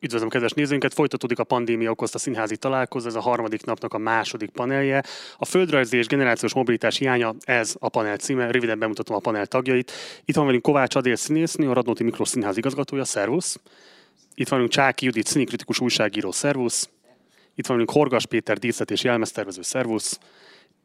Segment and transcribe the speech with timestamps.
[0.00, 0.94] Üdvözlöm kedves nézőinket!
[0.94, 5.02] Folytatódik a pandémia okozta színházi találkozó, ez a harmadik napnak a második panelje.
[5.36, 8.50] A földrajzi és generációs mobilitás hiánya, ez a panel címe.
[8.50, 9.92] Röviden bemutatom a panel tagjait.
[10.24, 13.60] Itt van velünk Kovács Adél színésznő, a Radnóti Miklós Színház igazgatója, szervusz.
[14.34, 16.88] Itt van velünk Csáki Judit, színikritikus újságíró, szervusz.
[17.54, 20.18] Itt van velünk Horgas Péter, díszlet és jelmeztervező, szervusz.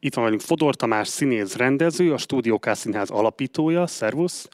[0.00, 4.48] Itt van velünk Fodor Tamás, színész rendező, a Stúdió K Színház alapítója, szervusz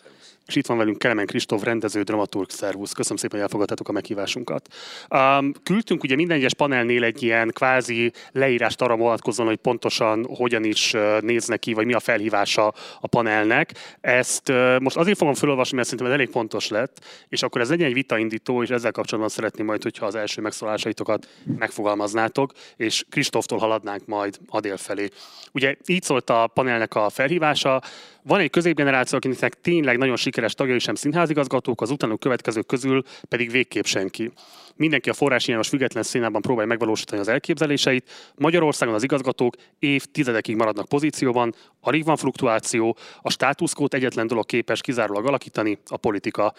[0.49, 2.93] és itt van velünk Kelemen Kristóf, rendező, dramaturg, szervusz.
[2.93, 4.69] Köszönöm szépen, hogy elfogadtátok a meghívásunkat.
[5.11, 10.65] Um, küldtünk ugye minden egyes panelnél egy ilyen kvázi leírást arra vonatkozóan, hogy pontosan hogyan
[10.65, 13.97] is néznek ki, vagy mi a felhívása a panelnek.
[14.01, 17.69] Ezt uh, most azért fogom felolvasni, mert szerintem ez elég pontos lett, és akkor ez
[17.69, 23.59] legyen egy vitaindító, és ezzel kapcsolatban szeretném majd, hogyha az első megszólásaitokat megfogalmaznátok, és Kristóftól
[23.59, 25.09] haladnánk majd Adél felé.
[25.53, 27.83] Ugye így szólt a panelnek a felhívása,
[28.29, 33.51] van egy középgeneráció, akinek tényleg nagyon sikeres tagjai sem színházigazgatók, az utánuk következők közül pedig
[33.51, 34.33] végképp senki.
[34.79, 38.11] Mindenki a forráshiányos független színában próbálja megvalósítani az elképzeléseit.
[38.35, 45.27] Magyarországon az igazgatók évtizedekig maradnak pozícióban, alig van fluktuáció, a státuszkót egyetlen dolog képes kizárólag
[45.27, 46.55] alakítani, a politika.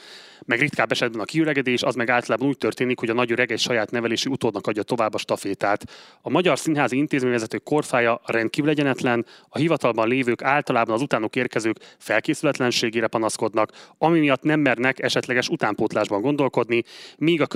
[0.45, 3.59] Meg ritkább esetben a kiüregedés, az meg általában úgy történik, hogy a nagy öreg egy
[3.59, 5.83] saját nevelési utódnak adja tovább a stafétát.
[6.22, 13.08] A magyar színházi intézményvezetők korfája rendkívül egyenetlen, a hivatalban lévők általában az utánok érkezők felkészületlenségére
[13.08, 16.83] panaszkodnak, ami miatt nem mernek esetleges utánpótlásban gondolkodni,
[17.17, 17.48] míg a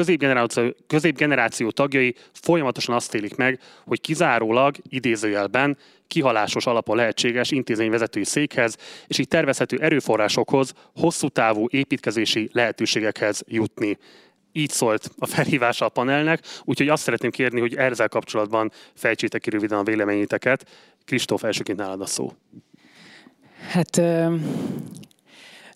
[0.88, 8.78] középgeneráció középgeneráció tagjai folyamatosan azt élik meg, hogy kizárólag idézőjelben kihalásos alapon lehetséges intézményvezetői székhez,
[9.08, 13.98] és így tervezhető erőforrásokhoz, hosszú távú építkezési lehetőségekhez jutni.
[14.52, 19.50] Így szólt a felhívása a panelnek, úgyhogy azt szeretném kérni, hogy ezzel kapcsolatban fejtsétek ki
[19.50, 20.70] röviden a véleményiteket.
[21.06, 22.32] Kristóf, elsőként nálad a szó.
[23.70, 24.02] Hát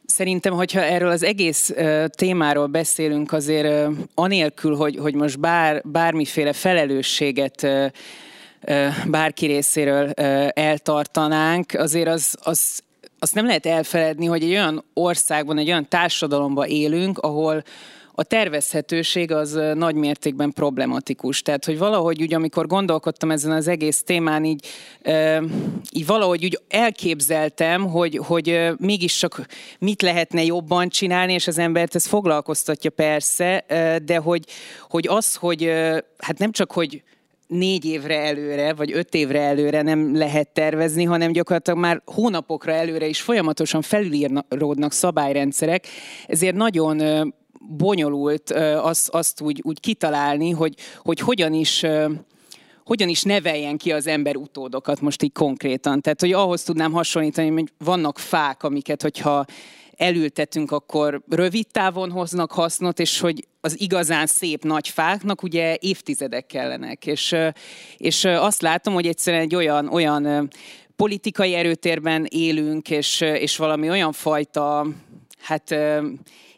[0.08, 1.74] Szerintem, hogyha erről az egész
[2.10, 7.68] témáról beszélünk, azért anélkül, hogy, hogy most bár, bármiféle felelősséget
[9.06, 10.10] bárki részéről
[10.50, 12.82] eltartanánk, azért az, az
[13.20, 17.64] azt nem lehet elfeledni, hogy egy olyan országban, egy olyan társadalomban élünk, ahol
[18.20, 21.42] a tervezhetőség az nagy mértékben problematikus.
[21.42, 24.68] Tehát, hogy valahogy úgy, amikor gondolkodtam ezen az egész témán, így,
[25.92, 29.46] így valahogy úgy elképzeltem, hogy, hogy mégis csak
[29.80, 33.66] mit lehetne jobban csinálni, és az embert ez foglalkoztatja persze,
[34.06, 34.44] de hogy,
[34.90, 35.72] hogy az, hogy
[36.18, 37.04] hát nem csak, hogy
[37.48, 43.08] négy évre előre, vagy öt évre előre nem lehet tervezni, hanem gyakorlatilag már hónapokra előre
[43.08, 45.88] is folyamatosan felülíródnak szabályrendszerek,
[46.28, 47.02] ezért nagyon
[47.68, 48.52] bonyolult
[48.82, 50.74] azt, azt úgy, úgy kitalálni, hogy,
[51.04, 51.86] hogy hogyan is
[52.88, 56.02] hogyan is neveljen ki az ember utódokat most így konkrétan.
[56.02, 59.46] Tehát, hogy ahhoz tudnám hasonlítani, hogy vannak fák, amiket, hogyha
[59.98, 66.46] elültetünk, akkor rövid távon hoznak hasznot, és hogy az igazán szép nagy fáknak ugye évtizedek
[66.46, 67.06] kellenek.
[67.06, 67.36] És,
[67.98, 70.50] és azt látom, hogy egyszerűen egy olyan, olyan
[70.96, 74.88] politikai erőtérben élünk, és, és valami olyan fajta,
[75.40, 75.76] hát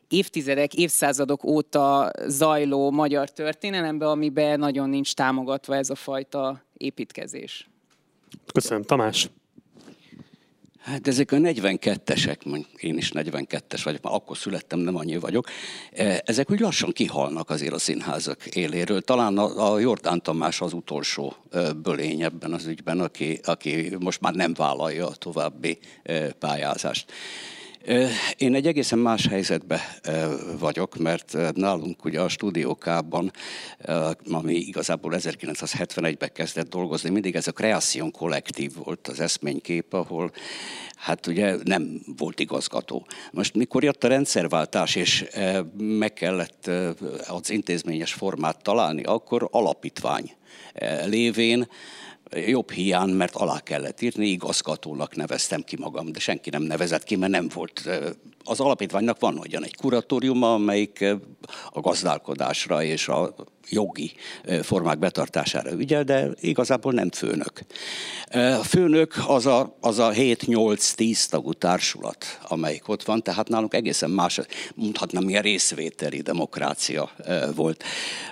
[0.10, 7.70] évtizedek, évszázadok óta zajló magyar történelembe, amiben nagyon nincs támogatva ez a fajta építkezés.
[8.54, 8.84] Köszönöm.
[8.84, 9.30] Tamás?
[10.80, 15.48] Hát ezek a 42-esek, én is 42-es vagyok, már akkor születtem, nem annyi vagyok,
[15.92, 19.02] e, ezek úgy lassan kihalnak azért a színházak éléről.
[19.02, 24.22] Talán a, a Jordán Tamás az utolsó e, bölény ebben az ügyben, aki, aki most
[24.22, 27.12] már nem vállalja a további e, pályázást.
[28.38, 29.80] Én egy egészen más helyzetben
[30.60, 33.32] vagyok, mert nálunk ugye a stúdiókában,
[34.32, 40.32] ami igazából 1971-ben kezdett dolgozni, mindig ez a kreáción kollektív volt az eszménykép, ahol
[40.96, 43.08] hát ugye nem volt igazgató.
[43.32, 45.26] Most mikor jött a rendszerváltás, és
[45.78, 46.70] meg kellett
[47.28, 50.32] az intézményes formát találni, akkor alapítvány
[51.06, 51.68] lévén
[52.32, 57.16] jobb hiány, mert alá kellett írni, igazgatónak neveztem ki magam, de senki nem nevezett ki,
[57.16, 57.90] mert nem volt.
[58.44, 61.06] Az alapítványnak van ugyan egy kuratóriuma, amelyik
[61.72, 63.36] a gazdálkodásra és a
[63.70, 64.12] jogi
[64.62, 67.62] formák betartására ügyel, de igazából nem főnök.
[68.32, 74.10] A főnök az a, az a 7-8-10 tagú társulat, amelyik ott van, tehát nálunk egészen
[74.10, 74.40] más,
[74.76, 77.12] mondhatnám, milyen részvételi demokrácia
[77.56, 77.84] volt.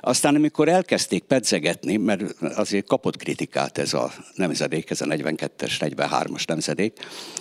[0.02, 6.48] Aztán, amikor elkezdték pedzegetni, mert azért kapott kritikát ez a nemzedék, ez a 42-es, 43-as
[6.48, 7.00] nemzedék,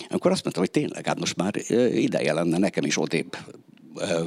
[0.09, 1.53] akkor azt mondta, hogy tényleg, hát most már
[1.93, 3.37] ideje lenne nekem is odébb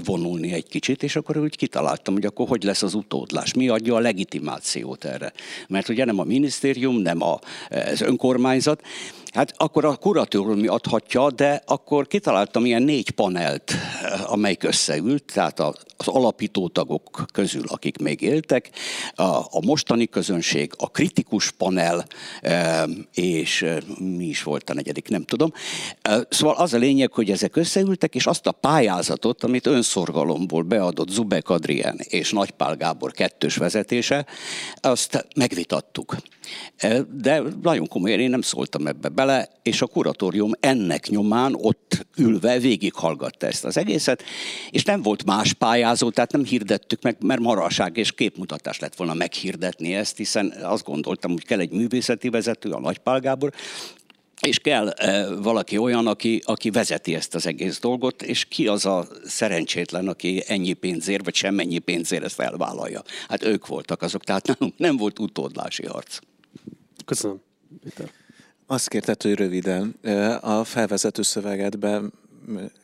[0.04, 3.94] vonulni egy kicsit, és akkor úgy kitaláltam, hogy akkor hogy lesz az utódlás, mi adja
[3.94, 5.32] a legitimációt erre.
[5.68, 7.38] Mert ugye nem a minisztérium, nem a,
[7.70, 8.82] az önkormányzat,
[9.32, 13.74] Hát akkor a kuratórium adhatja, de akkor kitaláltam ilyen négy panelt,
[14.26, 18.70] amelyik összeült, tehát az alapító tagok közül, akik még éltek,
[19.50, 22.06] a mostani közönség, a kritikus panel,
[23.14, 23.66] és
[23.98, 25.52] mi is volt a negyedik, nem tudom.
[26.28, 31.48] Szóval az a lényeg, hogy ezek összeültek, és azt a pályázatot, amit önszorgalomból beadott Zubek
[31.48, 34.26] Adrien és Nagypál Gábor kettős vezetése,
[34.80, 36.16] azt megvitattuk.
[37.12, 42.58] De nagyon komolyan én nem szóltam ebbe bele, és a kuratórium ennek nyomán ott ülve
[42.58, 44.22] végighallgatta ezt az egészet,
[44.70, 49.14] és nem volt más pályázó, tehát nem hirdettük meg, mert maraság és képmutatás lett volna
[49.14, 53.52] meghirdetni ezt, hiszen azt gondoltam, hogy kell egy művészeti vezető, a Nagypál Gábor,
[54.40, 58.86] és kell e, valaki olyan, aki, aki vezeti ezt az egész dolgot, és ki az
[58.86, 63.02] a szerencsétlen, aki ennyi pénzért, vagy semennyi pénzért ezt elvállalja.
[63.28, 66.18] Hát ők voltak azok, tehát nem, nem volt utódlási harc.
[67.04, 67.40] Köszönöm.
[67.82, 68.10] Peter.
[68.70, 69.90] Azt kérted, hogy röviden.
[70.40, 72.12] A felvezető szövegedben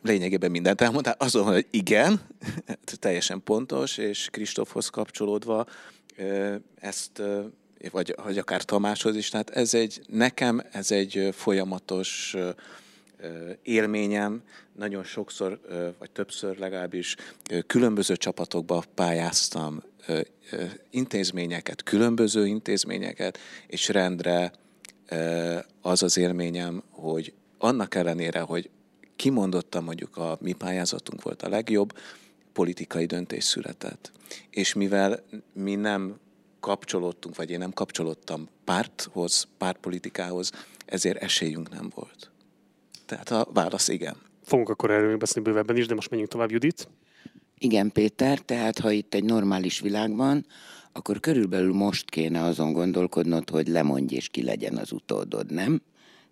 [0.01, 2.21] lényegében mindent elmondtál, azon, hogy igen,
[2.99, 5.65] teljesen pontos, és Kristófhoz kapcsolódva
[6.79, 7.21] ezt,
[7.91, 12.35] vagy, vagy akár Tamáshoz is, tehát ez egy, nekem ez egy folyamatos
[13.63, 14.41] élményem,
[14.75, 15.59] nagyon sokszor,
[15.99, 17.15] vagy többször legalábbis
[17.67, 19.83] különböző csapatokba pályáztam,
[20.89, 23.37] intézményeket, különböző intézményeket,
[23.67, 24.51] és rendre
[25.81, 28.69] az az élményem, hogy annak ellenére, hogy
[29.15, 31.97] kimondottam mondjuk a mi pályázatunk volt a legjobb,
[32.53, 34.11] politikai döntés született.
[34.49, 35.23] És mivel
[35.53, 36.19] mi nem
[36.59, 40.51] kapcsolódtunk, vagy én nem kapcsolódtam párthoz, pártpolitikához,
[40.85, 42.31] ezért esélyünk nem volt.
[43.05, 44.15] Tehát a válasz igen.
[44.43, 46.87] Fogunk akkor erről még beszélni bővebben is, de most menjünk tovább, Judit.
[47.57, 50.45] Igen, Péter, tehát ha itt egy normális világban,
[50.97, 55.81] akkor körülbelül most kéne azon gondolkodnod, hogy lemondj és ki legyen az utódod, nem?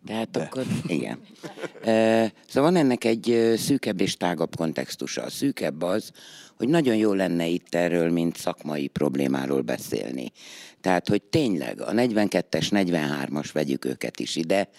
[0.05, 0.41] Tehát De.
[0.41, 1.19] akkor, igen.
[1.83, 5.23] E, szóval van ennek egy szűkebb és tágabb kontextusa.
[5.23, 6.11] A szűkebb az,
[6.57, 10.31] hogy nagyon jó lenne itt erről, mint szakmai problémáról beszélni.
[10.81, 14.69] Tehát, hogy tényleg a 42-es, 43-as vegyük őket is ide,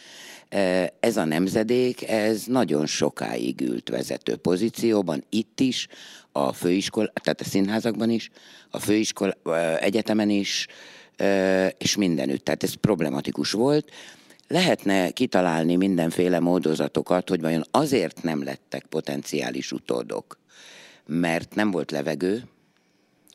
[1.01, 5.89] ez a nemzedék, ez nagyon sokáig ült vezető pozícióban, itt is,
[6.37, 8.31] a főiskola, tehát a színházakban is,
[8.71, 9.35] a főiskola,
[9.79, 10.67] egyetemen is,
[11.79, 12.45] és mindenütt.
[12.45, 13.91] Tehát ez problematikus volt.
[14.49, 20.39] Lehetne kitalálni mindenféle módozatokat, hogy vajon azért nem lettek potenciális utódok,
[21.07, 22.43] mert nem volt levegő,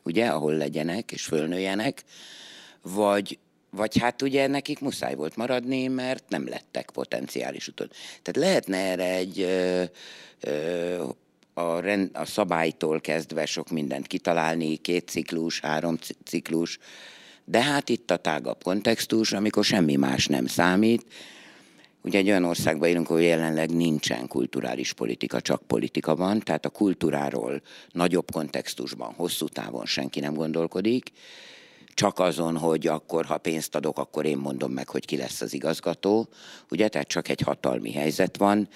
[0.04, 2.04] ugye, ahol legyenek és fölnőjenek,
[2.82, 3.38] vagy,
[3.70, 7.94] vagy hát ugye nekik muszáj volt maradni, mert nem lettek potenciális utódok.
[8.22, 9.82] Tehát lehetne erre egy ö,
[10.40, 11.04] ö,
[11.54, 16.78] a, rend, a szabálytól kezdve sok mindent kitalálni, két ciklus, három ciklus,
[17.44, 21.04] de hát itt a tágabb kontextus, amikor semmi más nem számít.
[22.04, 26.70] Ugye egy olyan országban élünk, ahol jelenleg nincsen kulturális politika, csak politika van, tehát a
[26.70, 27.62] kultúráról
[27.92, 31.12] nagyobb kontextusban, hosszú távon senki nem gondolkodik,
[31.94, 35.52] csak azon, hogy akkor, ha pénzt adok, akkor én mondom meg, hogy ki lesz az
[35.52, 36.28] igazgató.
[36.70, 38.68] Ugye, tehát csak egy hatalmi helyzet van.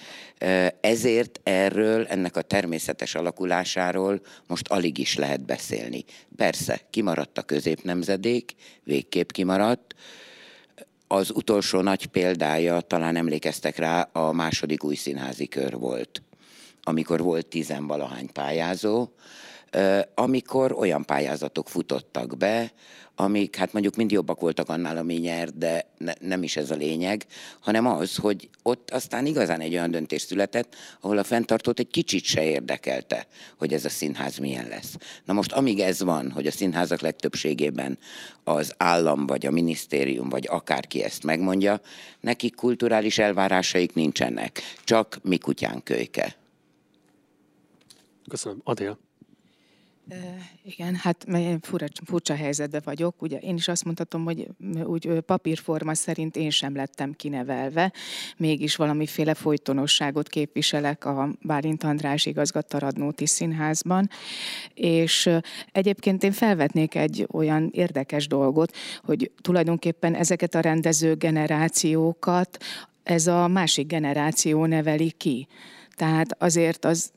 [0.81, 6.05] Ezért erről, ennek a természetes alakulásáról most alig is lehet beszélni.
[6.37, 8.55] Persze, kimaradt a középnemzedék,
[8.85, 9.95] végképp kimaradt.
[11.07, 16.23] Az utolsó nagy példája, talán emlékeztek rá, a második új színházi kör volt,
[16.83, 19.09] amikor volt tizenvalahány pályázó,
[20.15, 22.73] amikor olyan pályázatok futottak be,
[23.17, 26.75] amik hát mondjuk mind jobbak voltak annál, ami nyert, de ne, nem is ez a
[26.75, 27.27] lényeg,
[27.61, 32.25] hanem az, hogy ott aztán igazán egy olyan döntés született, ahol a fenntartót egy kicsit
[32.25, 33.27] se érdekelte,
[33.59, 34.97] hogy ez a színház milyen lesz.
[35.25, 37.99] Na most amíg ez van, hogy a színházak legtöbbségében
[38.45, 41.81] az állam, vagy a minisztérium, vagy akárki ezt megmondja,
[42.21, 46.37] nekik kulturális elvárásaik nincsenek, csak mi kutyán kölyke.
[48.29, 48.61] Köszönöm.
[48.65, 49.06] Adél.
[50.63, 53.23] Igen, hát én furcsa, furcsa helyzetben vagyok.
[53.23, 54.49] Ugye én is azt mondhatom, hogy
[54.85, 57.93] úgy papírforma szerint én sem lettem kinevelve,
[58.37, 64.11] mégis valamiféle folytonosságot képviselek a Bálint András igazgatta Radnóti Színházban,
[64.75, 65.31] és
[65.73, 72.65] egyébként én felvetnék egy olyan érdekes dolgot, hogy tulajdonképpen ezeket a rendező generációkat
[73.03, 75.47] ez a másik generáció neveli ki.
[75.95, 77.11] Tehát azért az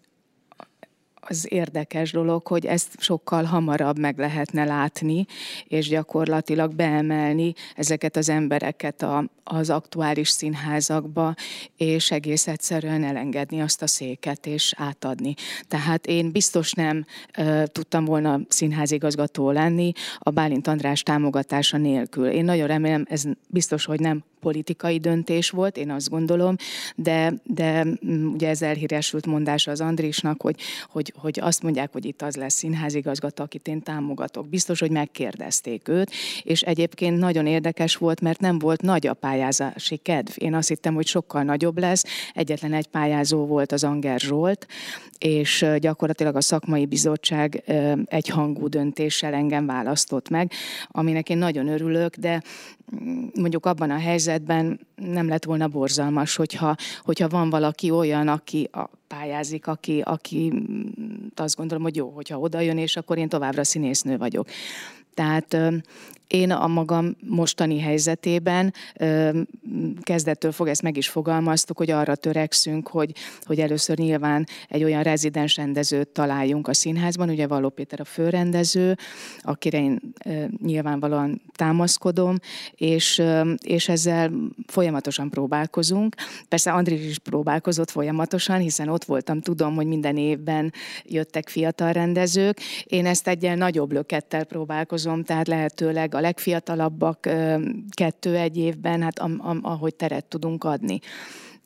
[1.19, 5.25] az érdekes dolog, hogy ezt sokkal hamarabb meg lehetne látni,
[5.67, 11.35] és gyakorlatilag beemelni ezeket az embereket a, az aktuális színházakba,
[11.77, 15.33] és egész egyszerűen elengedni azt a széket, és átadni.
[15.67, 17.05] Tehát én biztos nem
[17.37, 22.27] uh, tudtam volna színházigazgató lenni a Bálint András támogatása nélkül.
[22.27, 26.55] Én nagyon remélem, ez biztos, hogy nem politikai döntés volt, én azt gondolom,
[26.95, 30.55] de, de mm, ugye ez elhíresült mondása az Andrisnak, hogy,
[30.89, 34.49] hogy, hogy azt mondják, hogy itt az lesz színházigazgató, akit én támogatok.
[34.49, 36.11] Biztos, hogy megkérdezték őt,
[36.43, 40.31] és egyébként nagyon érdekes volt, mert nem volt nagy a pályázási kedv.
[40.35, 42.03] Én azt hittem, hogy sokkal nagyobb lesz.
[42.33, 44.67] Egyetlen egy pályázó volt az Anger Zsolt,
[45.17, 47.63] és gyakorlatilag a szakmai bizottság
[48.05, 50.51] egyhangú döntéssel engem választott meg,
[50.87, 52.41] aminek én nagyon örülök, de
[53.03, 58.69] mm, mondjuk abban a helyzetben nem lett volna borzalmas, hogyha, hogyha van valaki olyan, aki
[58.71, 63.29] a, pályázik, aki, aki mm, azt gondolom, hogy jó, hogyha oda jön, és akkor én
[63.29, 64.47] továbbra színésznő vagyok.
[65.13, 65.57] Tehát
[66.29, 68.73] én a magam mostani helyzetében
[70.01, 75.03] kezdettől fog, ezt meg is fogalmaztuk, hogy arra törekszünk, hogy, hogy először nyilván egy olyan
[75.03, 78.97] rezidens rendezőt találjunk a színházban, ugye Való Péter a főrendező,
[79.41, 79.99] akire én
[80.61, 82.35] nyilvánvalóan támaszkodom,
[82.75, 83.21] és,
[83.63, 84.31] és ezzel
[84.67, 86.15] folyamatosan próbálkozunk.
[86.47, 92.59] Persze Andris is próbálkozott folyamatosan, hiszen ott voltam, tudom, hogy minden évben jöttek fiatal rendezők.
[92.83, 97.29] Én ezt egyen nagyobb lökettel próbálkozom, tehát lehetőleg a legfiatalabbak
[97.91, 99.21] kettő-egy évben, hát
[99.61, 100.99] ahogy teret tudunk adni.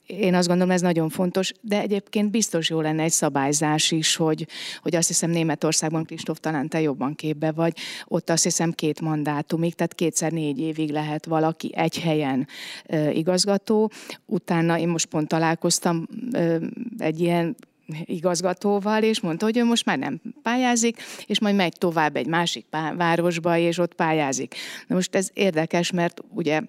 [0.05, 4.47] Én azt gondolom, ez nagyon fontos, de egyébként biztos jó lenne egy szabályzás is, hogy,
[4.81, 9.73] hogy azt hiszem Németországban, Kristóf, talán te jobban képbe vagy, ott azt hiszem két mandátumig,
[9.75, 12.47] tehát kétszer négy évig lehet valaki egy helyen
[12.85, 13.91] e, igazgató.
[14.25, 16.59] Utána én most pont találkoztam e,
[16.97, 17.55] egy ilyen
[18.03, 22.65] igazgatóval, és mondta, hogy ő most már nem pályázik, és majd megy tovább egy másik
[22.97, 24.55] városba, és ott pályázik.
[24.87, 26.61] Na most ez érdekes, mert ugye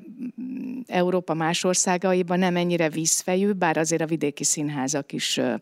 [0.86, 5.54] Európa más országaiban nem ennyire vízfejű, bár azért a vidéki színházak is ö,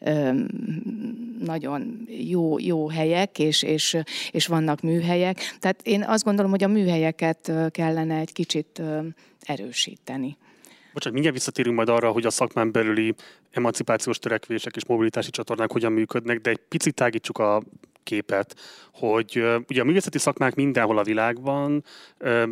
[0.00, 0.32] ö,
[1.38, 3.96] nagyon jó, jó helyek, és, és,
[4.30, 5.56] és vannak műhelyek.
[5.58, 8.82] Tehát én azt gondolom, hogy a műhelyeket kellene egy kicsit
[9.40, 10.36] erősíteni.
[10.94, 13.14] Bocsánat, mindjárt visszatérünk majd arra, hogy a szakmán belüli
[13.50, 17.62] emancipációs törekvések és mobilitási csatornák hogyan működnek, de egy picit tágítsuk a
[18.04, 18.54] képet,
[18.92, 21.84] hogy ugye a művészeti szakmák mindenhol a világban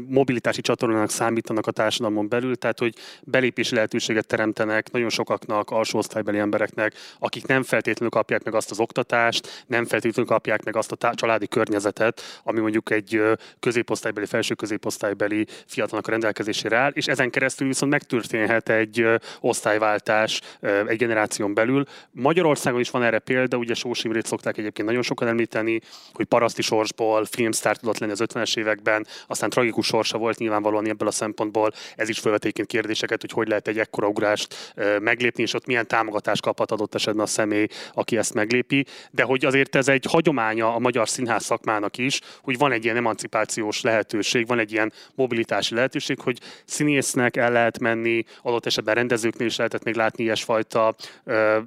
[0.09, 6.39] mobilitási csatornának számítanak a társadalmon belül, tehát hogy belépési lehetőséget teremtenek nagyon sokaknak, alsó osztálybeli
[6.39, 10.97] embereknek, akik nem feltétlenül kapják meg azt az oktatást, nem feltétlenül kapják meg azt a
[10.97, 13.23] tá- családi környezetet, ami mondjuk egy
[13.61, 19.07] középosztálybeli, felső középosztálybeli fiatalnak a rendelkezésére áll, és ezen keresztül viszont megtörténhet egy
[19.41, 20.41] osztályváltás
[20.87, 21.85] egy generáción belül.
[22.11, 25.29] Magyarországon is van erre példa, ugye Sós Imrét szokták egyébként nagyon sokan
[26.13, 31.09] hogy paraszti sorsból filmsztár tudott lenni az 50-es években, aztán tragikus sorsa volt nyilvánvalóan ebből
[31.09, 31.73] a szempontból.
[31.97, 36.43] Ez is felvetéként kérdéseket, hogy hogy lehet egy ekkora ugrást meglépni, és ott milyen támogatást
[36.43, 38.85] kaphat adott esetben a személy, aki ezt meglépi.
[39.11, 42.97] De hogy azért ez egy hagyománya a magyar színház szakmának is, hogy van egy ilyen
[42.97, 49.47] emancipációs lehetőség, van egy ilyen mobilitási lehetőség, hogy színésznek el lehet menni, adott esetben rendezőknél
[49.47, 50.95] is lehetett még látni ilyesfajta
[51.25, 51.59] ö,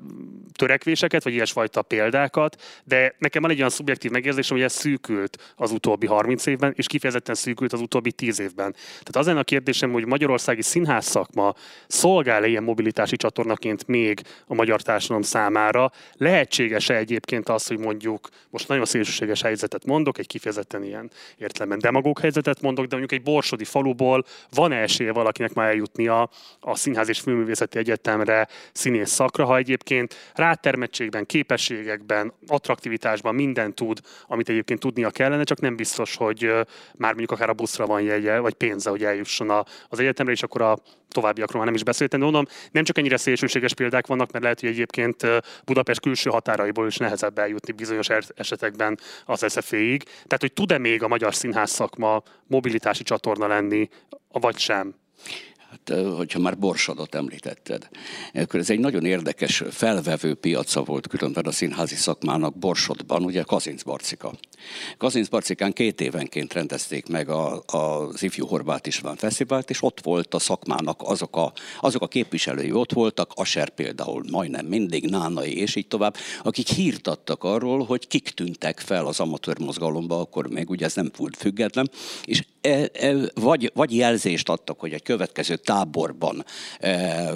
[0.53, 5.71] törekvéseket, vagy ilyesfajta példákat, de nekem van egy olyan szubjektív megérzésem, hogy ez szűkült az
[5.71, 8.71] utóbbi 30 évben, és kifejezetten szűkült az utóbbi 10 évben.
[8.73, 11.53] Tehát az lenne a kérdésem, hogy magyarországi színház szakma
[11.87, 15.91] szolgál-e ilyen mobilitási csatornaként még a magyar társadalom számára?
[16.13, 22.19] Lehetséges-e egyébként az, hogy mondjuk, most nagyon szélsőséges helyzetet mondok, egy kifejezetten ilyen értelemben demagóg
[22.19, 26.29] helyzetet mondok, de mondjuk egy borsodi faluból van -e esélye valakinek már eljutnia
[26.59, 34.49] a Színház és Filmművészeti Egyetemre színész szakra, ha egyébként rátermettségben, képességekben, attraktivitásban minden tud, amit
[34.49, 36.41] egyébként tudnia kellene, csak nem biztos, hogy
[36.95, 39.49] már mondjuk akár a buszra van jegye, vagy pénze, hogy eljusson
[39.89, 40.77] az egyetemre, és akkor a
[41.09, 44.59] továbbiakról már nem is beszéltem, de mondom, nem csak ennyire szélsőséges példák vannak, mert lehet,
[44.59, 45.25] hogy egyébként
[45.65, 50.03] Budapest külső határaiból is nehezebb eljutni bizonyos esetekben az SZF-ig.
[50.03, 53.89] Tehát, hogy tud-e még a magyar színház szakma mobilitási csatorna lenni,
[54.31, 54.95] vagy sem?
[55.93, 57.87] Hogyha már Borsodot említetted,
[58.33, 63.83] akkor ez egy nagyon érdekes felvevő piaca volt különben a színházi szakmának Borsodban, ugye Kazinc
[63.83, 64.33] Barcika.
[64.97, 70.33] Kazinc Barcikán két évenként rendezték meg a, az Ifjú Horváth István Fesztivált, és ott volt
[70.33, 75.75] a szakmának azok a, azok a képviselői, ott voltak, Aser például majdnem mindig, Nánai és
[75.75, 80.69] így tovább, akik hírt adtak arról, hogy kik tűntek fel az amatőr mozgalomba, akkor még
[80.69, 81.89] ugye ez nem volt független,
[82.25, 86.45] és e, e, vagy, vagy jelzést adtak, hogy egy következő táborban
[86.79, 87.29] e,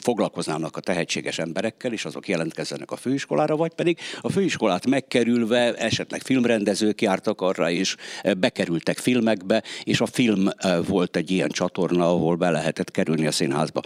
[0.00, 6.22] foglalkoznának a tehetséges emberekkel, és azok jelentkezzenek a főiskolára, vagy pedig a főiskolát megkerülve esetleg
[6.22, 12.08] filmrendezők jártak arra, és e, bekerültek filmekbe, és a film e, volt egy ilyen csatorna,
[12.08, 13.80] ahol be lehetett kerülni a színházba.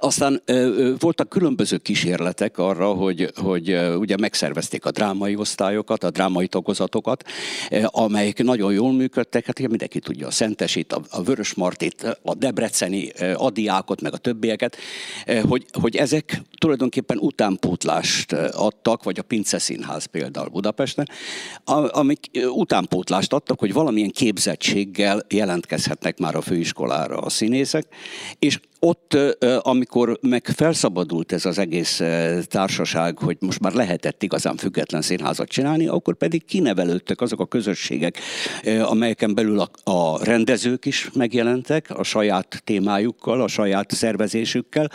[0.00, 0.42] Aztán
[0.98, 7.24] voltak különböző kísérletek arra, hogy, hogy ugye megszervezték a drámai osztályokat, a drámai tagozatokat,
[7.84, 12.34] amelyek nagyon jól működtek, hát ugye mindenki tudja, a Szentesit, a, a Vörös Martit, a
[12.34, 14.76] Debreceni Adiákot, meg a többieket,
[15.48, 21.08] hogy, hogy ezek tulajdonképpen utánpótlást adtak, vagy a Pince Színház például Budapesten,
[21.90, 27.86] amik utánpótlást adtak, hogy valamilyen képzettséggel jelentkezhetnek már a főiskolára a színészek,
[28.38, 29.16] és ott,
[29.60, 32.02] amikor meg felszabadult ez az egész
[32.42, 38.18] társaság, hogy most már lehetett igazán független színházat csinálni, akkor pedig kinevelődtek azok a közösségek,
[38.82, 44.90] amelyeken belül a, a rendezők is megjelentek a saját témájukkal, a saját szervezésükkel,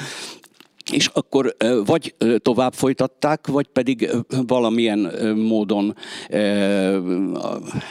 [0.92, 1.56] és akkor
[1.86, 4.10] vagy tovább folytatták, vagy pedig
[4.48, 5.00] valamilyen
[5.36, 5.96] módon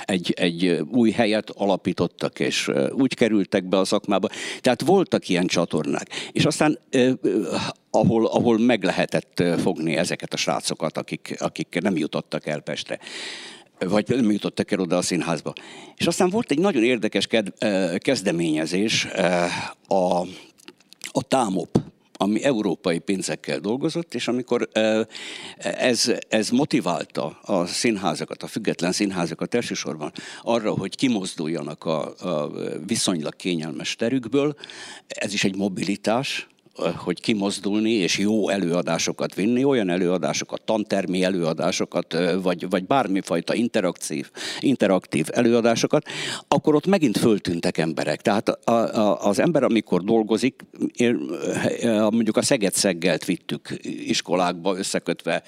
[0.04, 4.28] egy, egy új helyet alapítottak, és úgy kerültek be a szakmába.
[4.60, 6.08] Tehát voltak ilyen csatornák.
[6.32, 6.78] És aztán
[7.90, 12.98] ahol, ahol meg lehetett fogni ezeket a srácokat, akik, akik nem jutottak el Pestre
[13.88, 15.52] vagy nem jutottak el oda a színházba.
[15.96, 17.28] És aztán volt egy nagyon érdekes
[17.98, 19.04] kezdeményezés,
[19.88, 20.20] a,
[21.12, 21.78] a TÁMOP,
[22.22, 24.68] ami európai pénzekkel dolgozott, és amikor
[25.58, 30.12] ez, ez motiválta a színházakat, a független színházakat elsősorban
[30.42, 32.50] arra, hogy kimozduljanak a, a
[32.86, 34.54] viszonylag kényelmes terükből,
[35.06, 36.48] ez is egy mobilitás,
[36.96, 45.26] hogy kimozdulni és jó előadásokat vinni, olyan előadásokat, tantermi előadásokat, vagy, vagy bármifajta interaktív, interaktív
[45.32, 46.04] előadásokat,
[46.48, 48.22] akkor ott megint föltűntek emberek.
[48.22, 50.64] Tehát a, a, az ember, amikor dolgozik,
[52.10, 55.42] mondjuk a Szeged-Szeggelt vittük iskolákba összekötve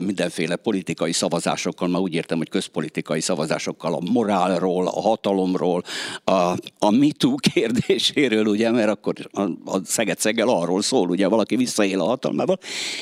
[0.00, 5.82] mindenféle politikai szavazásokkal, már úgy értem, hogy közpolitikai szavazásokkal, a morálról, a hatalomról,
[6.24, 6.32] a,
[6.78, 12.04] a MeToo kérdéséről, ugye, mert akkor a, a Szeged-Szeggel arról szól, ugye valaki visszaél a
[12.04, 12.58] hatalmával,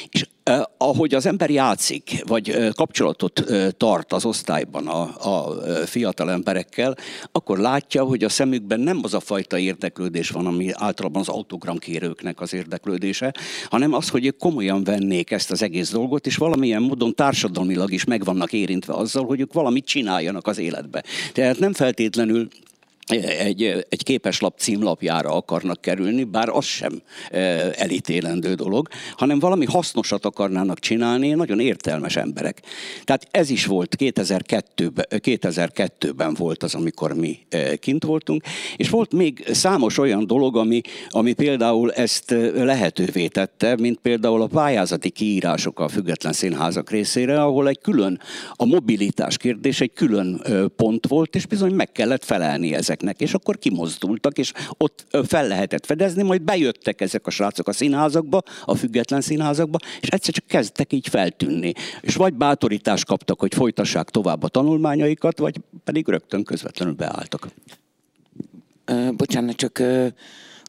[0.08, 5.00] és eh, ahogy az ember játszik, vagy eh, kapcsolatot eh, tart az osztályban a,
[5.30, 6.96] a fiatal emberekkel,
[7.32, 12.40] akkor látja, hogy a szemükben nem az a fajta érdeklődés van, ami általában az autogramkérőknek
[12.40, 13.34] az érdeklődése,
[13.68, 18.04] hanem az, hogy ők komolyan vennék ezt az egész dolgot, és valamilyen módon társadalmilag is
[18.04, 21.04] meg vannak érintve azzal, hogy ők valamit csináljanak az életbe.
[21.32, 22.48] Tehát nem feltétlenül
[23.10, 27.38] egy, egy képeslap címlapjára akarnak kerülni, bár az sem e,
[27.76, 32.62] elítélendő dolog, hanem valami hasznosat akarnának csinálni, nagyon értelmes emberek.
[33.04, 38.44] Tehát ez is volt 2002-ben, 2002-ben volt az, amikor mi e, kint voltunk,
[38.76, 44.46] és volt még számos olyan dolog, ami, ami például ezt lehetővé tette, mint például a
[44.46, 48.20] pályázati kiírások a független színházak részére, ahol egy külön,
[48.52, 50.42] a mobilitás kérdés egy külön
[50.76, 55.46] pont volt, és bizony meg kellett felelni ezek ezeknek, és akkor kimozdultak, és ott fel
[55.46, 60.46] lehetett fedezni, majd bejöttek ezek a srácok a színházakba, a független színházakba, és egyszer csak
[60.46, 61.72] kezdtek így feltűnni.
[62.00, 67.48] És vagy bátorítást kaptak, hogy folytassák tovább a tanulmányaikat, vagy pedig rögtön közvetlenül beálltak.
[69.16, 69.82] Bocsánat, csak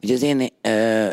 [0.02, 0.48] ugye az én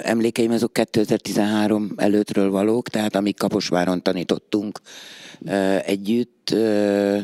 [0.03, 4.79] emlékeim azok 2013 előttről valók, tehát amíg Kaposváron tanítottunk
[5.85, 7.21] együtt, uh,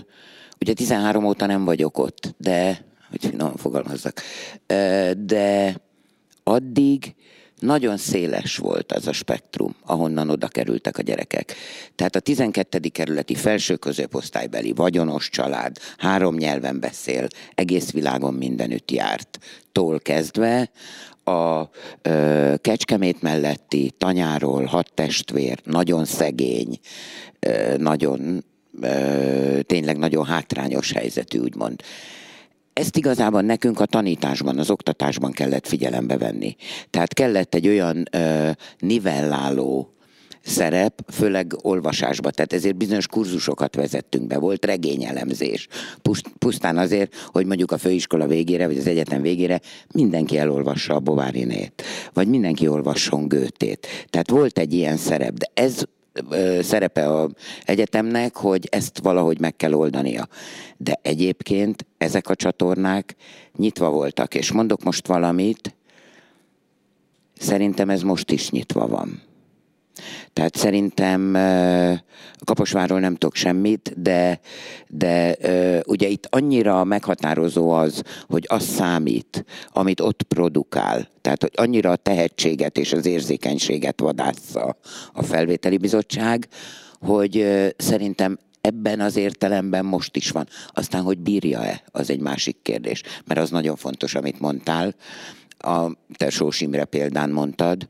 [0.60, 2.86] ugye 13 óta nem vagyok ott, de
[3.21, 4.21] hogy finoman fogalmazzak.
[5.17, 5.75] De
[6.43, 7.15] addig
[7.60, 11.56] nagyon széles volt az a spektrum, ahonnan oda kerültek a gyerekek.
[11.95, 12.80] Tehát a 12.
[12.88, 19.39] kerületi felső középosztálybeli vagyonos család, három nyelven beszél, egész világon mindenütt járt,
[19.71, 20.69] tól kezdve
[21.23, 21.69] a
[22.01, 26.80] ö, Kecskemét melletti tanyáról hat testvér, nagyon szegény,
[27.39, 28.43] ö, nagyon,
[28.82, 31.82] ö, tényleg nagyon hátrányos helyzetű, úgymond
[32.76, 36.56] ezt igazából nekünk a tanításban, az oktatásban kellett figyelembe venni.
[36.90, 39.94] Tehát kellett egy olyan ö, nivelláló
[40.42, 45.68] szerep, főleg olvasásba, tehát ezért bizonyos kurzusokat vezettünk be, volt regényelemzés.
[46.40, 49.60] Pusztán azért, hogy mondjuk a főiskola végére, vagy az egyetem végére
[49.94, 51.84] mindenki elolvassa a Bovárinét,
[52.14, 53.88] vagy mindenki olvasson Gőtét.
[54.10, 55.84] Tehát volt egy ilyen szerep, de ez
[56.62, 57.30] szerepe a
[57.65, 60.28] egyetemnek, hogy ezt valahogy meg kell oldania.
[60.78, 63.15] De egyébként ezek a csatornák
[63.58, 65.75] nyitva voltak, és mondok most valamit,
[67.34, 69.21] szerintem ez most is nyitva van.
[70.34, 71.38] Tehát szerintem
[72.44, 74.40] Kaposvárról nem tudok semmit, de,
[74.88, 75.36] de
[75.86, 81.08] ugye itt annyira meghatározó az, hogy az számít, amit ott produkál.
[81.22, 84.78] Tehát, hogy annyira a tehetséget és az érzékenységet vadásza
[85.14, 86.48] a felvételi bizottság,
[87.00, 87.46] hogy
[87.78, 90.48] szerintem ebben az értelemben most is van.
[90.68, 94.96] Aztán, hogy bírja-e, az egy másik kérdés, mert az nagyon fontos, amit mondtál.
[95.58, 97.88] A te Sós Imre példán mondtad,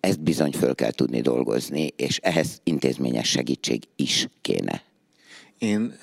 [0.00, 4.82] ezt bizony föl kell tudni dolgozni, és ehhez intézményes segítség is kéne.
[5.58, 5.98] Én,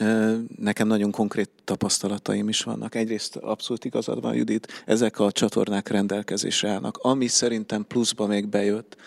[0.57, 2.95] nekem nagyon konkrét tapasztalataim is vannak.
[2.95, 6.97] Egyrészt abszolút igazad van, Judit, ezek a csatornák rendelkezésre állnak.
[6.97, 8.97] Ami szerintem pluszba még bejött,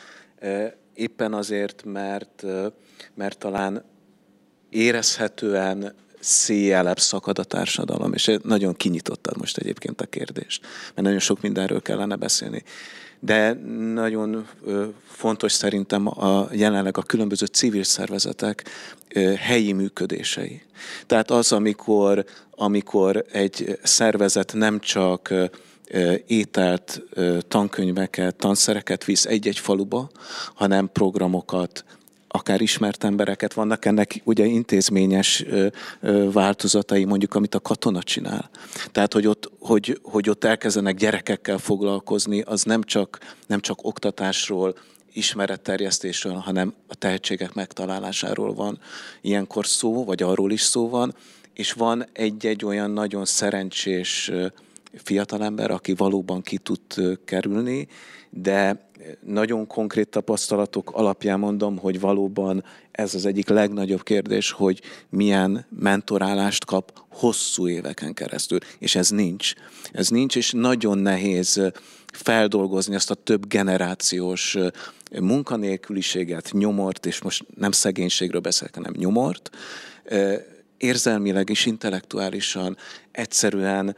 [0.95, 2.45] éppen azért, mert,
[3.15, 3.85] mert talán
[4.71, 11.41] érezhetően széjelebb szakad a társadalom, és nagyon kinyitottad most egyébként a kérdést, mert nagyon sok
[11.41, 12.63] mindenről kellene beszélni.
[13.21, 13.53] De
[13.93, 14.47] nagyon
[15.07, 18.65] fontos szerintem a, jelenleg a különböző civil szervezetek
[19.39, 20.63] helyi működései.
[21.07, 25.35] Tehát az, amikor, amikor egy szervezet nem csak
[26.27, 27.03] ételt,
[27.49, 30.11] tankönyveket, tanszereket visz egy-egy faluba,
[30.55, 31.85] hanem programokat,
[32.29, 35.45] akár ismert embereket vannak, ennek ugye intézményes
[36.33, 38.51] változatai, mondjuk, amit a katona csinál.
[38.93, 44.75] Tehát, hogy ott, hogy, hogy ott elkezdenek gyerekekkel foglalkozni, az nem csak, nem csak oktatásról,
[45.13, 48.79] ismeretterjesztésről, hanem a tehetségek megtalálásáról van
[49.21, 51.15] ilyenkor szó, vagy arról is szó van,
[51.55, 54.31] és van egy-egy olyan nagyon szerencsés
[54.95, 56.81] fiatalember, aki valóban ki tud
[57.25, 57.89] kerülni,
[58.31, 58.89] de
[59.21, 66.65] nagyon konkrét tapasztalatok alapján mondom, hogy valóban ez az egyik legnagyobb kérdés, hogy milyen mentorálást
[66.65, 68.59] kap hosszú éveken keresztül.
[68.79, 69.53] És ez nincs.
[69.93, 71.61] Ez nincs, és nagyon nehéz
[72.13, 74.57] feldolgozni azt a több generációs
[75.21, 79.51] munkanélküliséget, nyomort, és most nem szegénységről beszélek, hanem nyomort,
[80.77, 82.77] érzelmileg és intellektuálisan
[83.11, 83.97] egyszerűen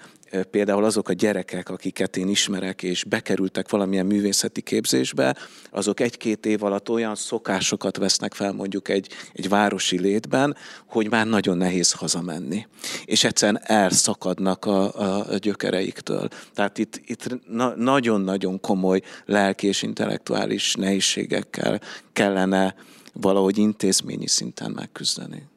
[0.51, 5.37] például azok a gyerekek, akiket én ismerek, és bekerültek valamilyen művészeti képzésbe,
[5.71, 11.27] azok egy-két év alatt olyan szokásokat vesznek fel mondjuk egy, egy városi létben, hogy már
[11.27, 12.67] nagyon nehéz hazamenni.
[13.05, 14.95] És egyszerűen elszakadnak a,
[15.31, 16.29] a, gyökereiktől.
[16.55, 21.81] Tehát itt, itt na, nagyon-nagyon komoly lelki és intellektuális nehézségekkel
[22.13, 22.75] kellene
[23.13, 25.50] valahogy intézményi szinten megküzdeni.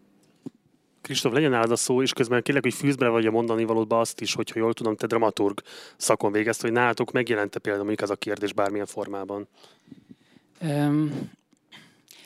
[1.04, 4.22] Kristóf, legyen nálad a szó, és közben kérlek, hogy fűzbe vagy a mondani valódba azt
[4.22, 5.62] is, hogyha jól tudom, te dramaturg
[5.98, 9.48] szakon végezt, hogy nálatok megjelente például mondjuk ez a kérdés bármilyen formában.
[10.62, 11.32] Um,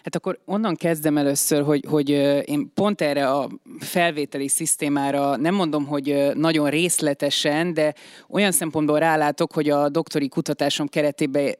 [0.03, 2.09] Hát akkor onnan kezdem először, hogy, hogy
[2.49, 7.93] én pont erre a felvételi szisztémára nem mondom, hogy nagyon részletesen, de
[8.29, 11.55] olyan szempontból rálátok, hogy a doktori kutatásom keretében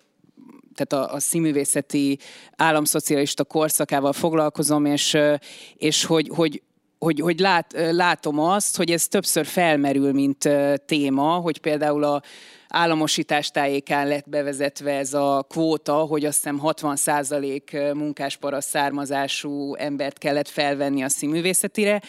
[0.76, 2.20] tehát a, a színművészeti
[2.56, 5.18] államszocialista korszakával foglalkozom, és,
[5.76, 6.62] és hogy, hogy
[7.00, 10.50] hogy, hogy lát, látom azt, hogy ez többször felmerül, mint
[10.86, 12.22] téma, hogy például a
[12.68, 20.48] államosítás tájékán lett bevezetve ez a kvóta, hogy azt hiszem 60% munkásparaszt származású embert kellett
[20.48, 22.02] felvenni a színművészetire,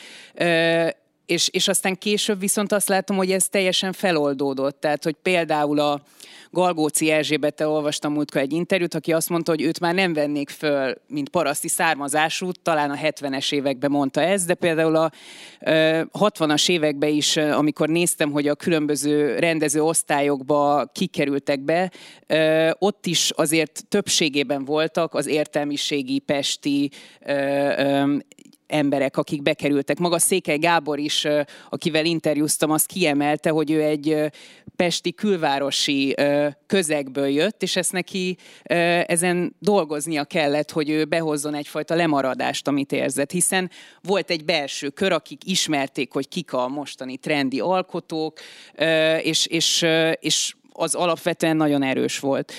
[1.29, 4.81] és, és aztán később viszont azt látom, hogy ez teljesen feloldódott.
[4.81, 6.03] Tehát, hogy például a,
[6.51, 10.95] Galgóci Erzsébettel olvastam múltkor egy interjút, aki azt mondta, hogy őt már nem vennék föl,
[11.09, 15.11] mint paraszti származású, talán a 70-es években mondta ez, de például a
[16.19, 21.91] 60-as években is, amikor néztem, hogy a különböző rendező osztályokba kikerültek be,
[22.79, 26.91] ott is azért többségében voltak az értelmiségi, pesti
[28.69, 29.99] emberek, akik bekerültek.
[29.99, 31.27] Maga Székely Gábor is,
[31.71, 34.31] akivel interjúztam, azt kiemelte, hogy ő egy
[34.77, 36.15] pesti külvárosi
[36.67, 38.37] közegből jött, és ezt neki
[39.07, 43.71] ezen dolgoznia kellett, hogy ő behozzon egyfajta lemaradást, amit érzett, hiszen
[44.03, 48.39] volt egy belső kör, akik ismerték, hogy kik a mostani trendi alkotók,
[49.23, 49.87] és, és,
[50.21, 52.53] és az alapvetően nagyon erős volt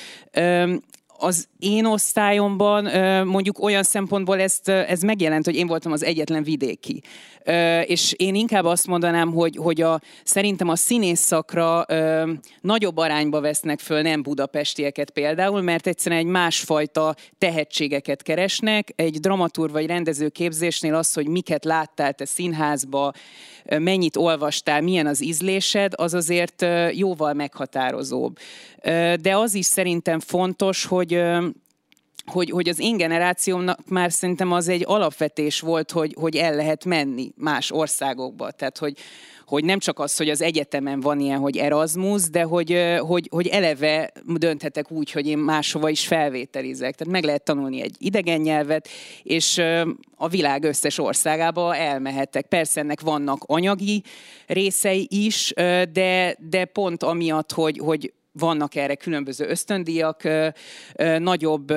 [1.19, 2.84] az én osztályomban
[3.25, 7.01] mondjuk olyan szempontból ezt, ez megjelent, hogy én voltam az egyetlen vidéki.
[7.86, 11.86] És én inkább azt mondanám, hogy, hogy a, szerintem a színész szakra
[12.62, 18.93] nagyobb arányba vesznek föl nem budapestieket például, mert egyszerűen egy másfajta tehetségeket keresnek.
[18.95, 23.12] Egy dramaturg vagy rendező képzésnél az, hogy miket láttál te színházba,
[23.77, 28.38] mennyit olvastál, milyen az ízlésed, az azért jóval meghatározóbb.
[29.21, 31.09] De az is szerintem fontos, hogy
[32.26, 36.86] hogy, hogy az én generációmnak már szerintem az egy alapvetés volt, hogy, hogy el lehet
[36.86, 38.52] menni más országokba.
[38.52, 38.98] Tehát, hogy,
[39.45, 43.48] hogy nem csak az, hogy az egyetemen van ilyen, hogy Erasmus, de hogy, hogy, hogy
[43.48, 46.95] eleve dönthetek úgy, hogy én máshova is felvételizek.
[46.95, 48.88] Tehát meg lehet tanulni egy idegen nyelvet,
[49.24, 49.62] és
[50.15, 52.45] a világ összes országába elmehetek.
[52.45, 54.04] Persze ennek vannak anyagi
[54.48, 55.54] részei is,
[55.91, 60.21] de, de pont amiatt, hogy, hogy vannak erre különböző ösztöndíjak,
[61.17, 61.73] nagyobb,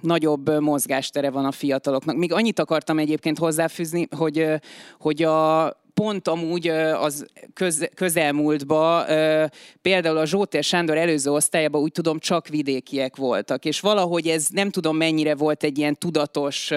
[0.00, 2.16] nagyobb mozgástere van a fiataloknak.
[2.16, 4.46] Még annyit akartam egyébként hozzáfűzni, hogy,
[4.98, 9.04] hogy a pont amúgy az köz, közelmúltban
[9.82, 14.70] például a Zsótér Sándor előző osztályában úgy tudom csak vidékiek voltak, és valahogy ez nem
[14.70, 16.70] tudom mennyire volt egy ilyen tudatos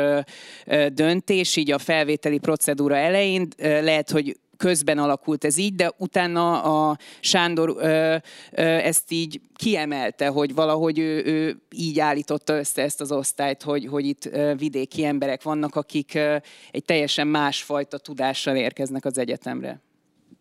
[0.94, 6.98] döntés így a felvételi procedúra elején, lehet, hogy közben alakult ez így, de utána a
[7.20, 8.16] Sándor ö,
[8.52, 13.86] ö, ezt így kiemelte, hogy valahogy ő, ő így állította össze ezt az osztályt, hogy,
[13.86, 16.36] hogy itt ö, vidéki emberek vannak, akik ö,
[16.72, 19.82] egy teljesen másfajta tudással érkeznek az egyetemre.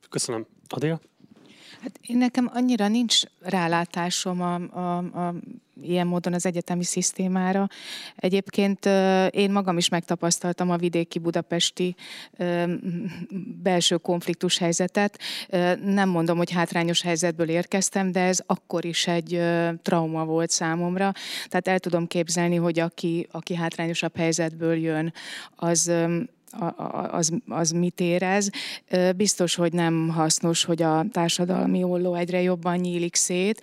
[0.08, 0.46] Köszönöm.
[0.68, 1.00] Adél?
[1.82, 5.34] Hát én nekem annyira nincs rálátásom a, a, a
[5.82, 7.68] ilyen módon az egyetemi szisztémára.
[8.16, 8.86] Egyébként
[9.30, 11.94] én magam is megtapasztaltam a vidéki budapesti
[13.62, 15.18] belső konfliktus helyzetet.
[15.84, 19.40] Nem mondom, hogy hátrányos helyzetből érkeztem, de ez akkor is egy
[19.82, 21.12] trauma volt számomra.
[21.46, 25.12] Tehát el tudom képzelni, hogy aki, aki hátrányosabb helyzetből jön,
[25.56, 25.92] az
[27.10, 28.50] az, az mit érez.
[29.16, 33.60] Biztos, hogy nem hasznos, hogy a társadalmi olló egyre jobban nyílik szét.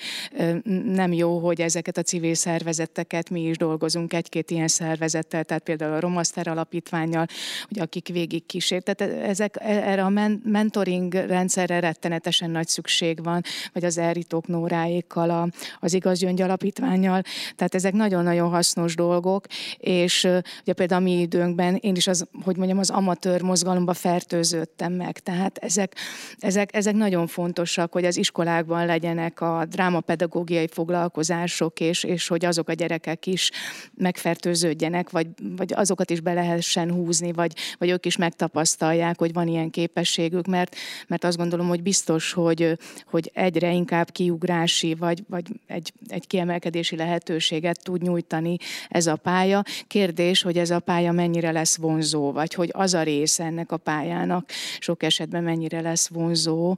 [0.86, 5.94] Nem jó, hogy ezeket a civil szervezeteket mi is dolgozunk egy-két ilyen szervezettel, tehát például
[5.94, 7.26] a Romaszter Alapítványjal,
[7.68, 8.94] hogy akik végig kísért.
[8.94, 10.10] Tehát ezek, e, erre a
[10.44, 13.42] mentoring rendszerre rettenetesen nagy szükség van,
[13.74, 15.48] vagy az Elritók Nóráékkal, a,
[15.80, 17.22] az Igaz Gyöngy Alapítványjal.
[17.56, 19.46] Tehát ezek nagyon-nagyon hasznos dolgok,
[19.78, 20.24] és
[20.62, 24.94] ugye például a mi időnkben én is az, hogy mondjam, mondjam, az amatőr mozgalomba fertőződtem
[24.94, 25.20] meg.
[25.20, 25.96] Tehát ezek,
[26.40, 32.70] ezek, ezek nagyon fontosak, hogy az iskolákban legyenek a drámapedagógiai foglalkozások, és, és hogy azok
[32.70, 33.52] a gyerekek is
[33.94, 39.48] megfertőződjenek, vagy, vagy azokat is be lehessen húzni, vagy, vagy ők is megtapasztalják, hogy van
[39.48, 40.76] ilyen képességük, mert,
[41.08, 46.96] mert azt gondolom, hogy biztos, hogy, hogy egyre inkább kiugrási, vagy, vagy egy, egy kiemelkedési
[46.96, 48.58] lehetőséget tud nyújtani
[48.90, 49.64] ez a pálya.
[49.88, 53.72] Kérdés, hogy ez a pálya mennyire lesz vonzó, vagy hogy hogy az a része ennek
[53.72, 54.50] a pályának
[54.80, 56.78] sok esetben mennyire lesz vonzó,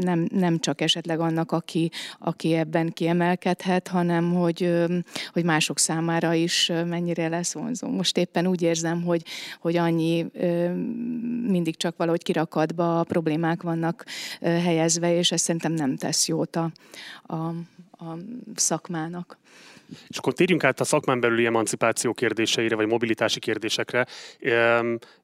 [0.00, 4.74] nem, nem csak esetleg annak, aki, aki ebben kiemelkedhet, hanem hogy,
[5.32, 7.88] hogy mások számára is mennyire lesz vonzó.
[7.88, 9.22] Most éppen úgy érzem, hogy,
[9.60, 10.26] hogy annyi
[11.46, 14.04] mindig csak valahogy kirakatba a problémák vannak
[14.40, 16.70] helyezve, és ez szerintem nem tesz jót a,
[17.22, 17.34] a,
[18.04, 18.18] a
[18.54, 19.38] szakmának.
[20.08, 24.06] És akkor térjünk át a szakmán belüli emancipáció kérdéseire, vagy mobilitási kérdésekre.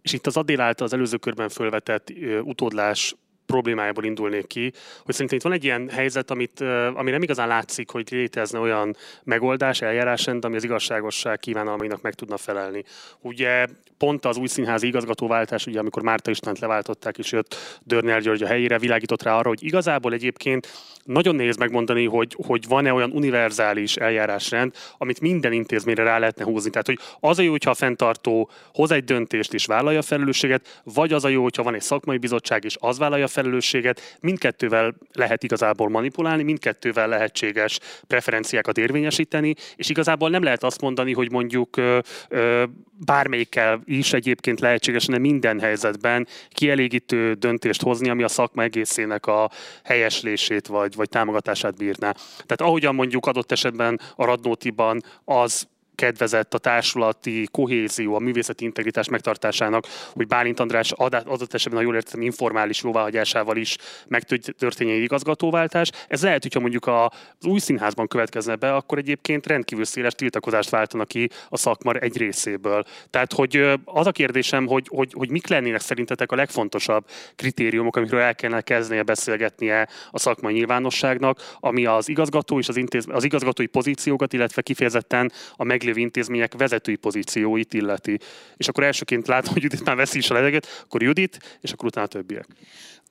[0.03, 3.15] És itt az Adél által az előző körben fölvetett utódlás
[3.51, 4.73] problémájából indulnék ki,
[5.05, 6.61] hogy szerintem itt van egy ilyen helyzet, amit,
[6.95, 12.37] ami nem igazán látszik, hogy létezne olyan megoldás, eljárásrend, ami az igazságosság kívánalmainak meg tudna
[12.37, 12.85] felelni.
[13.21, 13.67] Ugye
[13.99, 18.47] pont az új színházi igazgatóváltás, ugye amikor Márta Istent leváltották, és jött Dörner György a
[18.47, 20.69] helyére, világított rá arra, hogy igazából egyébként
[21.05, 26.71] nagyon nehéz megmondani, hogy, hogy van-e olyan univerzális eljárásrend, amit minden intézményre rá lehetne húzni.
[26.71, 30.81] Tehát, hogy az a jó, hogyha a fenntartó hoz egy döntést és vállalja a felelősséget,
[30.85, 34.19] vagy az a jó, hogyha van egy szakmai bizottság és az vállalja a felelősséget.
[34.21, 41.31] Mindkettővel lehet igazából manipulálni, mindkettővel lehetséges preferenciákat érvényesíteni, és igazából nem lehet azt mondani, hogy
[41.31, 41.99] mondjuk ö,
[42.29, 42.65] ö,
[43.05, 49.51] bármelyikkel is egyébként lehetséges, de minden helyzetben kielégítő döntést hozni, ami a szakma egészének a
[49.85, 52.13] helyeslését vagy, vagy támogatását bírná.
[52.47, 55.69] Tehát ahogyan mondjuk adott esetben a Radnótiban az
[56.01, 61.95] kedvezett a társulati kohézió, a művészeti integritás megtartásának, hogy Bálint András adott esetben, ha jól
[61.95, 63.77] értem, informális jóváhagyásával is
[64.09, 65.91] megtörténjen egy igazgatóváltás.
[66.09, 71.09] Ez lehet, hogyha mondjuk az új színházban következne be, akkor egyébként rendkívül széles tiltakozást váltanak
[71.09, 72.85] ki a szakmar egy részéből.
[73.11, 77.05] Tehát, hogy az a kérdésem, hogy, hogy, hogy mik lennének szerintetek a legfontosabb
[77.37, 83.07] kritériumok, amikről el kellene kezdenie beszélgetnie a szakmai nyilvánosságnak, ami az igazgató és az, intéz,
[83.09, 88.19] az igazgatói pozíciókat, illetve kifejezetten a meglévő meglévő intézmények vezetői pozícióit illeti.
[88.57, 91.87] És akkor elsőként látom, hogy Judit már veszi is a leveget, akkor Judit, és akkor
[91.87, 92.47] utána a többiek.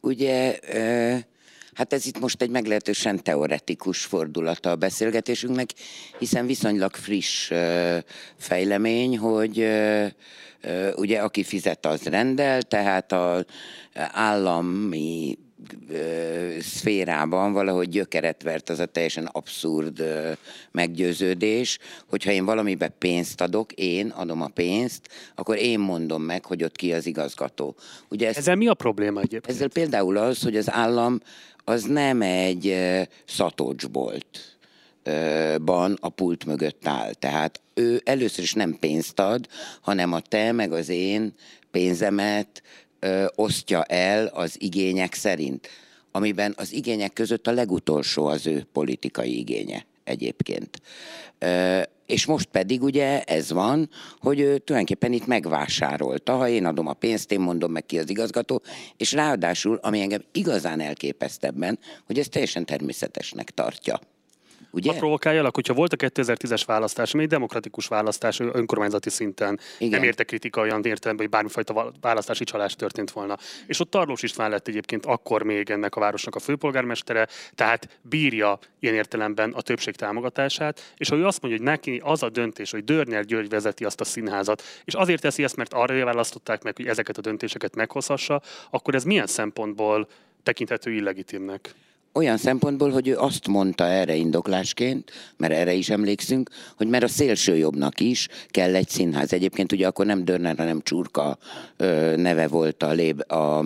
[0.02, 0.60] Ugye,
[1.74, 5.70] hát ez itt most egy meglehetősen teoretikus fordulata a beszélgetésünknek,
[6.20, 7.52] hiszen viszonylag friss
[8.38, 9.68] fejlemény, hogy
[10.96, 13.46] ugye aki fizet, az rendel, tehát az
[13.94, 15.38] állami
[16.60, 20.04] szférában valahogy gyökeret vert az a teljesen abszurd
[20.72, 26.64] meggyőződés, hogyha én valamibe pénzt adok, én adom a pénzt, akkor én mondom meg, hogy
[26.64, 27.76] ott ki az igazgató.
[28.10, 29.56] Ugye ez, ezzel mi a probléma egyébként?
[29.56, 31.20] Ezzel például az, hogy az állam
[31.64, 32.76] az nem egy
[33.26, 34.58] szatocsbolt
[35.62, 37.14] ban a pult mögött áll.
[37.14, 39.48] Tehát ő először is nem pénzt ad,
[39.82, 41.34] hanem a te meg az én
[41.72, 42.64] pénzemet
[43.00, 45.70] ö, osztja el az igények szerint,
[46.12, 50.82] amiben az igények között a legutolsó az ő politikai igénye egyébként.
[52.06, 56.94] És most pedig ugye ez van, hogy ő tulajdonképpen itt megvásárolta, ha én adom a
[56.94, 58.62] pénzt, én mondom meg ki az igazgató,
[58.98, 64.00] és ráadásul, ami engem igazán elképesztebben, hogy ez teljesen természetesnek tartja.
[64.72, 64.92] Ugye?
[64.92, 70.00] Ha provokáljalak, hogyha volt a 2010-es választás, ami egy demokratikus választás önkormányzati szinten, Igen.
[70.00, 73.38] nem érte kritika olyan értelemben, hogy bármifajta választási csalás történt volna.
[73.68, 78.60] És ott Tarlós István lett egyébként akkor még ennek a városnak a főpolgármestere, tehát bírja
[78.80, 82.72] ilyen értelemben a többség támogatását, és ha ő azt mondja, hogy neki az a döntés,
[82.72, 86.76] hogy Dörner György vezeti azt a színházat, és azért teszi ezt, mert arra választották meg,
[86.76, 90.08] hogy ezeket a döntéseket meghozhassa, akkor ez milyen szempontból
[90.44, 91.76] tekinthető illegitimnek?
[92.14, 97.08] Olyan szempontból, hogy ő azt mondta erre indoklásként, mert erre is emlékszünk, hogy mert a
[97.08, 99.34] szélsőjobbnak is kell egy színház.
[99.34, 101.38] Egyébként ugye akkor nem Dörner, hanem Csurka
[101.78, 103.66] ö, neve volt a, lép, a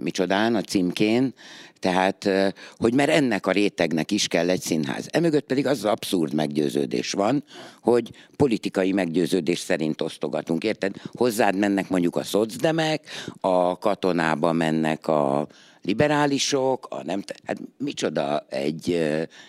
[0.00, 1.34] micsodán, a címkén,
[1.80, 2.30] tehát,
[2.76, 5.08] hogy mert ennek a rétegnek is kell egy színház.
[5.10, 7.44] Emögött pedig az, az abszurd meggyőződés van,
[7.80, 10.64] hogy politikai meggyőződés szerint osztogatunk.
[10.64, 10.94] Érted?
[11.12, 13.04] Hozzád mennek mondjuk a szocdemek,
[13.40, 15.46] a katonába mennek a
[15.86, 19.08] liberálisok, a nem, hát micsoda egy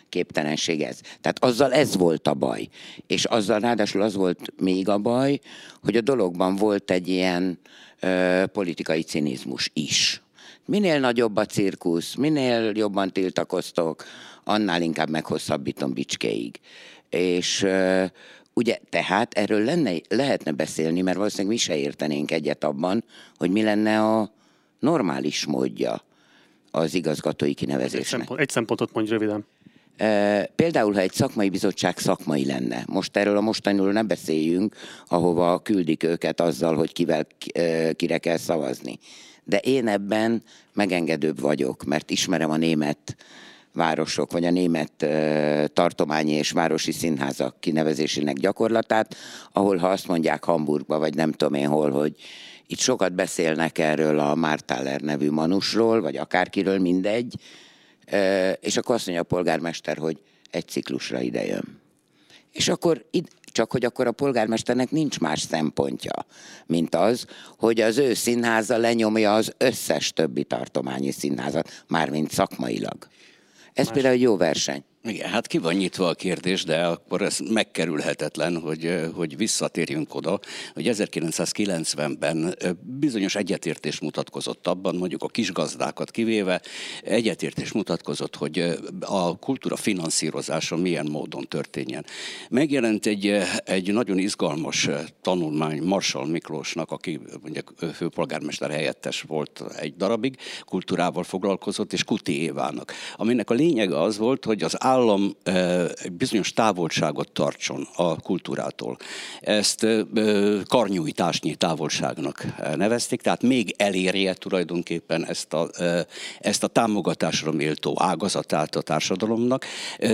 [0.09, 0.99] képtelenség ez.
[1.21, 2.67] Tehát azzal ez volt a baj.
[3.07, 5.39] És azzal ráadásul az volt még a baj,
[5.83, 7.59] hogy a dologban volt egy ilyen
[7.99, 10.21] ö, politikai cinizmus is.
[10.65, 14.03] Minél nagyobb a cirkusz, minél jobban tiltakoztok,
[14.43, 16.59] annál inkább meghosszabbítom bicskéig.
[17.09, 18.05] És ö,
[18.53, 23.03] ugye tehát erről lenne, lehetne beszélni, mert valószínűleg mi se értenénk egyet abban,
[23.37, 24.31] hogy mi lenne a
[24.79, 26.05] normális módja
[26.77, 28.01] az igazgatói kinevezésnek.
[28.01, 29.45] Egy, szempont, egy szempontot mondj röviden.
[30.55, 34.75] Például, ha egy szakmai bizottság szakmai lenne, most erről a mostaniról nem beszéljünk,
[35.07, 37.27] ahova küldik őket azzal, hogy kivel,
[37.95, 38.99] kire kell szavazni.
[39.43, 43.15] De én ebben megengedőbb vagyok, mert ismerem a német
[43.73, 45.05] városok, vagy a német
[45.73, 49.15] tartományi és városi színházak kinevezésének gyakorlatát,
[49.51, 52.15] ahol ha azt mondják Hamburgba, vagy nem tudom én hol, hogy
[52.67, 57.35] itt sokat beszélnek erről a Mártáler nevű manusról, vagy akárkiről, mindegy,
[58.59, 60.17] és akkor azt mondja a polgármester, hogy
[60.51, 61.81] egy ciklusra idejön.
[62.51, 63.05] És akkor
[63.51, 66.25] csak hogy akkor a polgármesternek nincs más szempontja,
[66.65, 67.25] mint az,
[67.57, 73.07] hogy az ő színháza lenyomja az összes többi tartományi színházat, mármint szakmailag.
[73.73, 73.93] Ez más...
[73.93, 74.83] például egy jó verseny.
[75.07, 80.39] Igen, hát ki van nyitva a kérdés, de akkor ez megkerülhetetlen, hogy, hogy visszatérjünk oda,
[80.73, 86.61] hogy 1990-ben bizonyos egyetértés mutatkozott abban, mondjuk a kisgazdákat kivéve,
[87.03, 92.05] egyetértés mutatkozott, hogy a kultúra finanszírozása milyen módon történjen.
[92.49, 94.89] Megjelent egy, egy nagyon izgalmas
[95.21, 102.93] tanulmány Marshall Miklósnak, aki mondjuk főpolgármester helyettes volt egy darabig, kultúrával foglalkozott, és Kuti Évának,
[103.15, 105.35] aminek a lényege az volt, hogy az állam
[106.03, 108.97] egy bizonyos távolságot tartson a kultúrától.
[109.41, 109.85] Ezt
[110.67, 115.69] karnyújtásnyi távolságnak nevezték, tehát még elérje tulajdonképpen ezt a,
[116.39, 119.65] ezt a támogatásra méltó ágazatát a társadalomnak,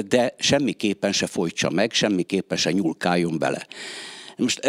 [0.08, 3.68] de semmiképpen se folytsa meg, semmiképpen se nyúlkáljon bele.
[4.38, 4.66] Most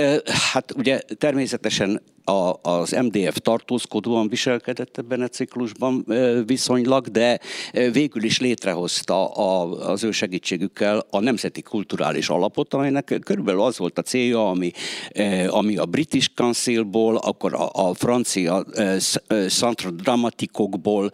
[0.52, 6.06] hát ugye természetesen a, az MDF tartózkodóan viselkedett ebben a ciklusban
[6.46, 7.40] viszonylag, de
[7.92, 13.98] végül is létrehozta a, az ő segítségükkel a Nemzeti Kulturális Alapot, amelynek körülbelül az volt
[13.98, 14.70] a célja, ami,
[15.48, 18.64] ami a British Councilból, akkor a, a francia
[19.48, 21.10] Centre Dramatikokból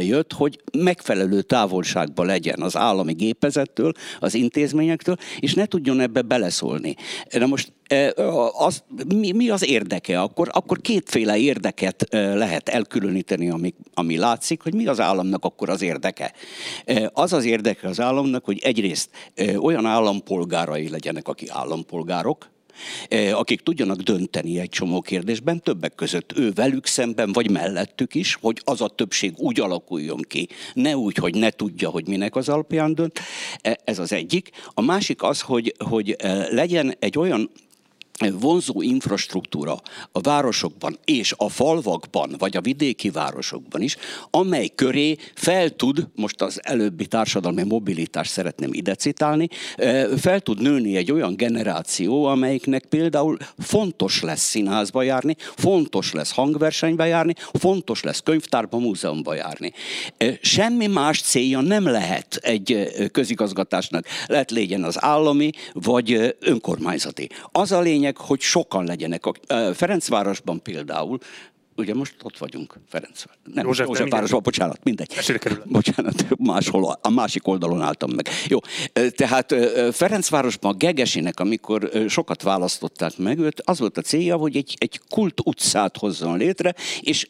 [0.00, 6.94] jött, hogy megfelelő távolságban legyen az állami gépezettől, az intézményektől, és ne tudjon ebbe beleszólni.
[7.30, 7.72] Na most
[8.52, 8.82] az,
[9.14, 10.20] mi, mi az érdeke?
[10.20, 15.82] Akkor, akkor kétféle érdeket lehet elkülöníteni, ami, ami látszik, hogy mi az államnak akkor az
[15.82, 16.32] érdeke.
[17.12, 19.10] Az az érdeke az államnak, hogy egyrészt
[19.56, 22.50] olyan állampolgárai legyenek, akik állampolgárok,
[23.32, 28.60] akik tudjanak dönteni egy csomó kérdésben, többek között ő velük szemben, vagy mellettük is, hogy
[28.64, 32.94] az a többség úgy alakuljon ki, ne úgy, hogy ne tudja, hogy minek az alapján
[32.94, 33.20] dönt.
[33.84, 34.50] Ez az egyik.
[34.74, 36.16] A másik az, hogy, hogy
[36.50, 37.50] legyen egy olyan
[38.18, 39.80] vonzó infrastruktúra
[40.12, 43.96] a városokban és a falvakban, vagy a vidéki városokban is,
[44.30, 49.48] amely köré fel tud, most az előbbi társadalmi mobilitást szeretném ide citálni,
[50.16, 57.06] fel tud nőni egy olyan generáció, amelyiknek például fontos lesz színházba járni, fontos lesz hangversenybe
[57.06, 59.72] járni, fontos lesz könyvtárba, múzeumba járni.
[60.40, 67.28] Semmi más célja nem lehet egy közigazgatásnak, lehet legyen az állami, vagy önkormányzati.
[67.52, 69.26] Az a lényeg, lényeg, hogy sokan legyenek.
[69.26, 69.34] A
[69.74, 71.18] Ferencvárosban például
[71.78, 73.22] ugye most ott vagyunk, Ferenc.
[73.54, 75.14] Nem, József, József, nem, városban, bocsánat, mindegy.
[75.64, 78.28] Bocsánat, máshol, a másik oldalon álltam meg.
[78.48, 78.58] Jó,
[79.10, 79.54] tehát
[79.92, 85.40] Ferencvárosban Gegesinek, amikor sokat választották meg őt, az volt a célja, hogy egy, egy kult
[85.44, 87.28] utcát hozzon létre, és,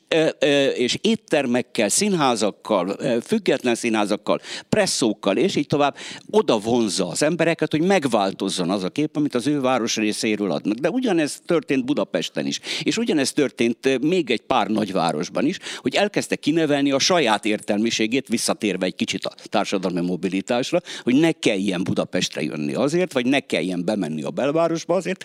[0.75, 5.97] és éttermekkel, színházakkal, független színházakkal, presszókkal, és így tovább
[6.31, 10.77] oda vonzza az embereket, hogy megváltozzon az a kép, amit az ő város részéről adnak.
[10.77, 16.37] De ugyanez történt Budapesten is, és ugyanez történt még egy pár nagyvárosban is, hogy elkezdte
[16.37, 22.75] kinevelni a saját értelmiségét, visszatérve egy kicsit a társadalmi mobilitásra, hogy ne kelljen Budapestre jönni
[22.75, 25.25] azért, vagy ne kelljen bemenni a belvárosba azért.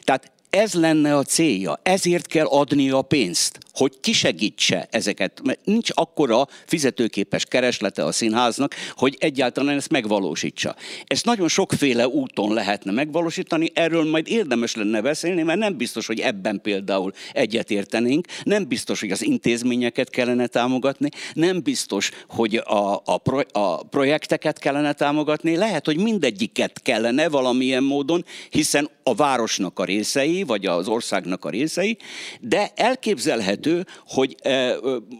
[0.00, 5.88] Tehát ez lenne a célja, ezért kell adni a pénzt, hogy kisegítse ezeket, mert nincs
[5.94, 10.76] akkora fizetőképes kereslete a színháznak, hogy egyáltalán ezt megvalósítsa.
[11.06, 16.20] Ezt nagyon sokféle úton lehetne megvalósítani, erről majd érdemes lenne beszélni, mert nem biztos, hogy
[16.20, 23.18] ebben például egyetértenénk, nem biztos, hogy az intézményeket kellene támogatni, nem biztos, hogy a, a,
[23.18, 29.84] pro, a projekteket kellene támogatni, lehet, hogy mindegyiket kellene valamilyen módon, hiszen a városnak a
[29.84, 31.96] részei, vagy az országnak a részei,
[32.40, 34.36] de elképzelhető, hogy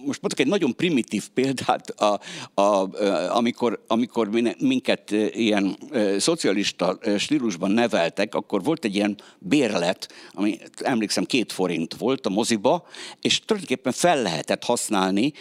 [0.04, 2.20] most mondok egy nagyon primitív példát, a,
[2.60, 2.88] a,
[3.36, 5.76] amikor, amikor minket ilyen
[6.18, 12.86] szocialista stílusban neveltek, akkor volt egy ilyen bérlet, ami emlékszem két forint volt a moziba,
[13.20, 15.32] és tulajdonképpen fel lehetett használni,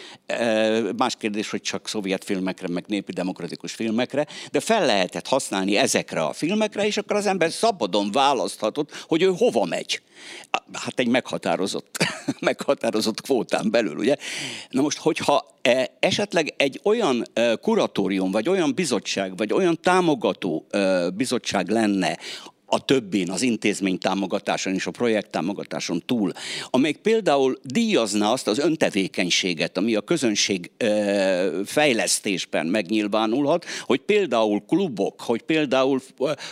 [0.96, 6.22] más kérdés, hogy csak szovjet filmekre, meg népi demokratikus filmekre, de fel lehetett használni ezekre
[6.22, 9.73] a filmekre, és akkor az ember szabadon választhatott, hogy ő hova megy.
[10.72, 11.96] Hát egy meghatározott,
[12.40, 14.16] meghatározott kvótán belül, ugye?
[14.70, 20.66] Na most, hogyha e, esetleg egy olyan e, kuratórium, vagy olyan bizottság, vagy olyan támogató
[20.70, 22.18] e, bizottság lenne,
[22.66, 26.32] a többin, az intézmény támogatáson és a projekt támogatáson túl,
[26.70, 30.70] amelyik például díjazna azt az öntevékenységet, ami a közönség
[31.64, 36.00] fejlesztésben megnyilvánulhat, hogy például klubok, hogy például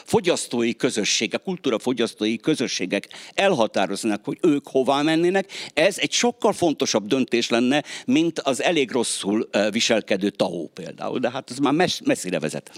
[0.05, 7.83] fogyasztói közösségek, kultúrafogyasztói közösségek elhatároznak, hogy ők hová mennének, ez egy sokkal fontosabb döntés lenne,
[8.07, 12.71] mint az elég rosszul viselkedő tahó például, de hát ez már messzire vezet.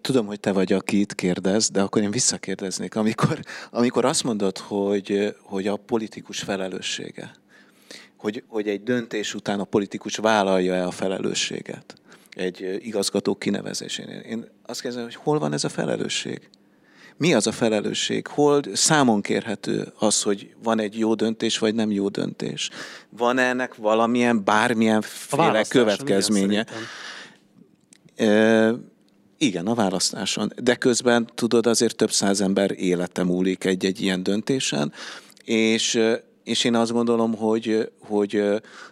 [0.00, 2.94] Tudom, hogy te vagy, aki itt kérdez, de akkor én visszakérdeznék.
[2.94, 3.40] Amikor,
[3.70, 7.34] amikor azt mondod, hogy, hogy a politikus felelőssége,
[8.16, 11.94] hogy, hogy egy döntés után a politikus vállalja-e a felelősséget
[12.30, 14.18] egy igazgató kinevezésénél.
[14.18, 16.48] Én azt kérdezem, hogy hol van ez a felelősség?
[17.16, 18.26] Mi az a felelősség?
[18.26, 22.70] Hol számon kérhető az, hogy van egy jó döntés, vagy nem jó döntés?
[23.08, 26.66] Van -e ennek valamilyen, bármilyen féle következménye?
[28.16, 28.91] Igen,
[29.42, 30.52] igen, a választáson.
[30.62, 34.92] De közben tudod, azért több száz ember élete múlik egy-egy ilyen döntésen,
[35.44, 36.00] és,
[36.44, 38.36] és én azt gondolom, hogy, hogy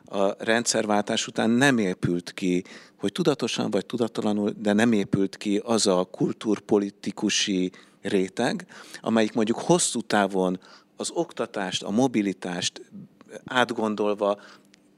[0.04, 2.64] a rendszerváltás után nem épült ki,
[2.96, 7.72] hogy tudatosan vagy tudattalanul, de nem épült ki az a kultúrpolitikusi
[8.02, 8.66] réteg,
[9.00, 10.60] amelyik mondjuk hosszú távon
[10.96, 12.82] az oktatást, a mobilitást
[13.44, 14.40] átgondolva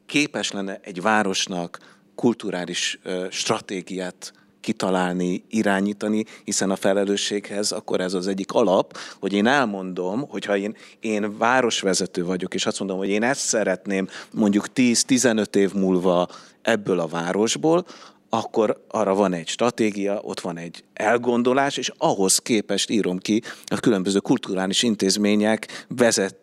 [0.06, 1.78] képes lenne egy városnak
[2.14, 2.98] kulturális
[3.30, 4.32] stratégiát
[4.62, 10.76] kitalálni, irányítani, hiszen a felelősséghez akkor ez az egyik alap, hogy én elmondom, hogyha én,
[11.00, 16.28] én városvezető vagyok, és azt mondom, hogy én ezt szeretném mondjuk 10-15 év múlva
[16.62, 17.84] ebből a városból,
[18.28, 23.80] akkor arra van egy stratégia, ott van egy elgondolás, és ahhoz képest írom ki a
[23.80, 26.40] különböző kulturális intézmények vezet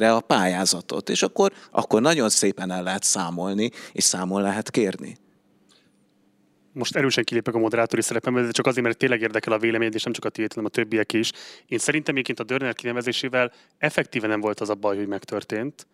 [0.00, 1.08] a pályázatot.
[1.08, 5.16] És akkor, akkor nagyon szépen el lehet számolni, és számol lehet kérni
[6.74, 10.02] most erősen kilépek a moderátori szerepembe, de csak azért, mert tényleg érdekel a vélemény, és
[10.02, 11.32] nem csak a tiéd, hanem a többiek is.
[11.66, 15.86] Én szerintem egyébként a Dörner kinevezésével effektíve nem volt az a baj, hogy megtörtént,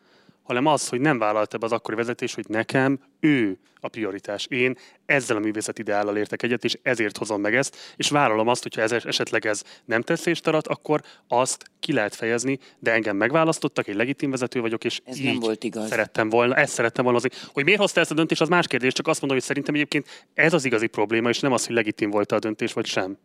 [0.50, 4.46] hanem az, hogy nem vállalta be az akkori vezetés, hogy nekem ő a prioritás.
[4.46, 4.76] Én
[5.06, 8.80] ezzel a művészet ideállal értek egyet, és ezért hozom meg ezt, és vállalom azt, hogyha
[8.80, 13.94] ez esetleg ez nem tesz tarat, akkor azt ki lehet fejezni, de engem megválasztottak, egy
[13.94, 15.88] legitim vezető vagyok, és ez így nem volt igaz.
[15.88, 17.50] szerettem volna, ezt szerettem volna azért.
[17.52, 20.26] Hogy miért hozta ezt a döntést, az más kérdés, csak azt mondom, hogy szerintem egyébként
[20.34, 23.18] ez az igazi probléma, és nem az, hogy legitim volt a döntés, vagy sem.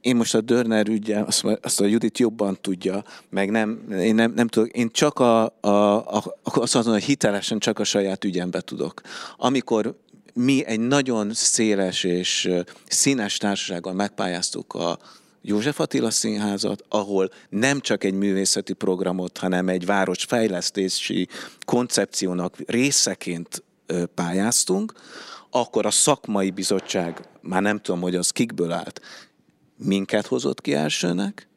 [0.00, 4.32] Én most a Dörner ügye, azt, azt a Judit jobban tudja, meg nem, én nem,
[4.32, 8.60] nem tudok, én csak a, a, a, azt mondom, hogy hitelesen csak a saját ügyembe
[8.60, 9.00] tudok.
[9.36, 9.94] Amikor
[10.34, 12.50] mi egy nagyon széles és
[12.86, 14.98] színes társasággal megpályáztuk a
[15.42, 21.28] József Attila Színházat, ahol nem csak egy művészeti programot, hanem egy városfejlesztési
[21.64, 23.62] koncepciónak részeként
[24.14, 24.92] pályáztunk,
[25.50, 29.00] akkor a szakmai bizottság, már nem tudom, hogy az kikből állt,
[29.84, 31.48] minket hozott ki elsőnek,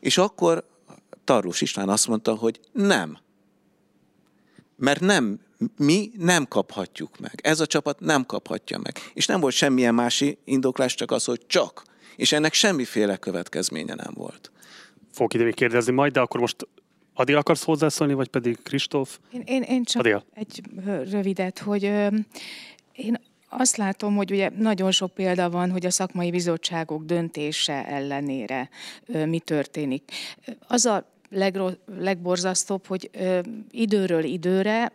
[0.00, 0.68] és akkor
[1.24, 3.18] Tarlós István azt mondta, hogy nem,
[4.76, 5.40] mert nem,
[5.76, 7.40] mi nem kaphatjuk meg.
[7.42, 8.98] Ez a csapat nem kaphatja meg.
[9.14, 11.82] És nem volt semmilyen más indoklás, csak az, hogy csak.
[12.16, 14.50] És ennek semmiféle következménye nem volt.
[15.12, 16.68] Fogok ide még kérdezni majd, de akkor most
[17.14, 19.18] Adél akarsz hozzászólni, vagy pedig Kristóf?
[19.32, 20.24] Én, én, én csak Adél.
[20.34, 20.62] egy
[21.10, 22.08] rövidet, hogy ö,
[22.92, 28.68] én azt látom, hogy ugye nagyon sok példa van, hogy a szakmai bizottságok döntése ellenére
[29.06, 30.12] mi történik.
[30.66, 33.10] Az a legro- legborzasztóbb, hogy
[33.70, 34.92] időről időre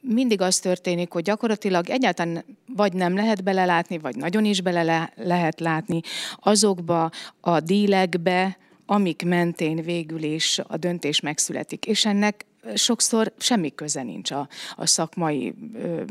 [0.00, 5.12] mindig az történik, hogy gyakorlatilag egyáltalán vagy nem lehet belelátni, vagy nagyon is bele le-
[5.16, 6.00] lehet látni
[6.40, 11.86] azokba a dílekbe, amik mentén végül is a döntés megszületik.
[11.86, 12.44] És ennek
[12.74, 16.02] sokszor semmi köze nincs a, a szakmai ö,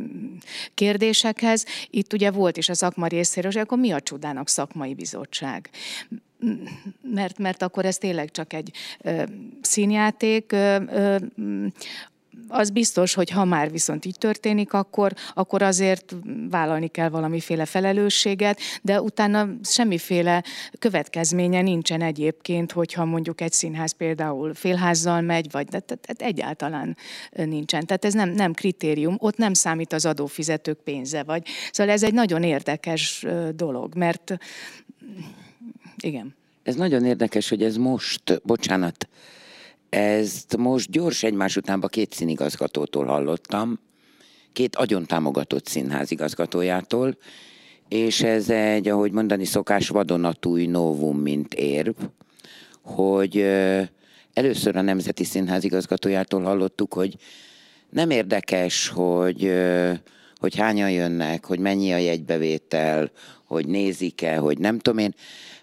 [0.74, 1.66] kérdésekhez.
[1.89, 5.70] Itt ugye volt is a szakma részéről, hogy akkor mi a csodának szakmai bizottság?
[7.02, 8.72] Mert, mert akkor ez tényleg csak egy
[9.02, 9.24] ö,
[9.62, 11.18] színjáték, ö, ö,
[12.48, 16.16] az biztos, hogy ha már viszont így történik, akkor, akkor azért
[16.50, 20.44] vállalni kell valamiféle felelősséget, de utána semmiféle
[20.80, 26.98] következménye nincsen egyébként, hogyha mondjuk egy színház például félházzal megy, vagy de, de, de egyáltalán
[27.32, 27.86] nincsen.
[27.86, 31.46] Tehát ez nem, nem kritérium, ott nem számít az adófizetők pénze, vagy.
[31.72, 33.26] Szóval ez egy nagyon érdekes
[33.56, 34.38] dolog, mert
[35.98, 36.36] igen.
[36.64, 39.08] Ez nagyon érdekes, hogy ez most, bocsánat,
[39.92, 43.80] ezt most gyors egymás utánba két színigazgatótól hallottam,
[44.54, 47.18] két agyon támogatott színházigazgatójától,
[47.88, 51.96] és ez egy, ahogy mondani szokás, vadonatúj novum, mint érv,
[52.82, 53.38] hogy
[54.34, 57.16] először a Nemzeti Színház igazgatójától hallottuk, hogy
[57.89, 59.54] nem érdekes, hogy,
[60.36, 63.12] hogy hányan jönnek, hogy mennyi a jegybevétel,
[63.46, 65.14] hogy nézik-e, hogy nem tudom én,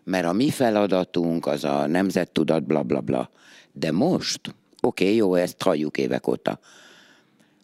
[0.05, 3.31] mert a mi feladatunk az a nemzettudat, bla bla bla.
[3.73, 4.41] De most,
[4.81, 6.61] oké, okay, jó, ezt halljuk évek óta.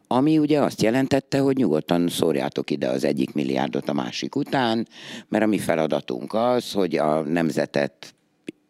[0.06, 4.88] Ami ugye azt jelentette, hogy nyugodtan szórjátok ide az egyik milliárdot a másik után,
[5.28, 8.14] mert a mi feladatunk az, hogy a nemzetet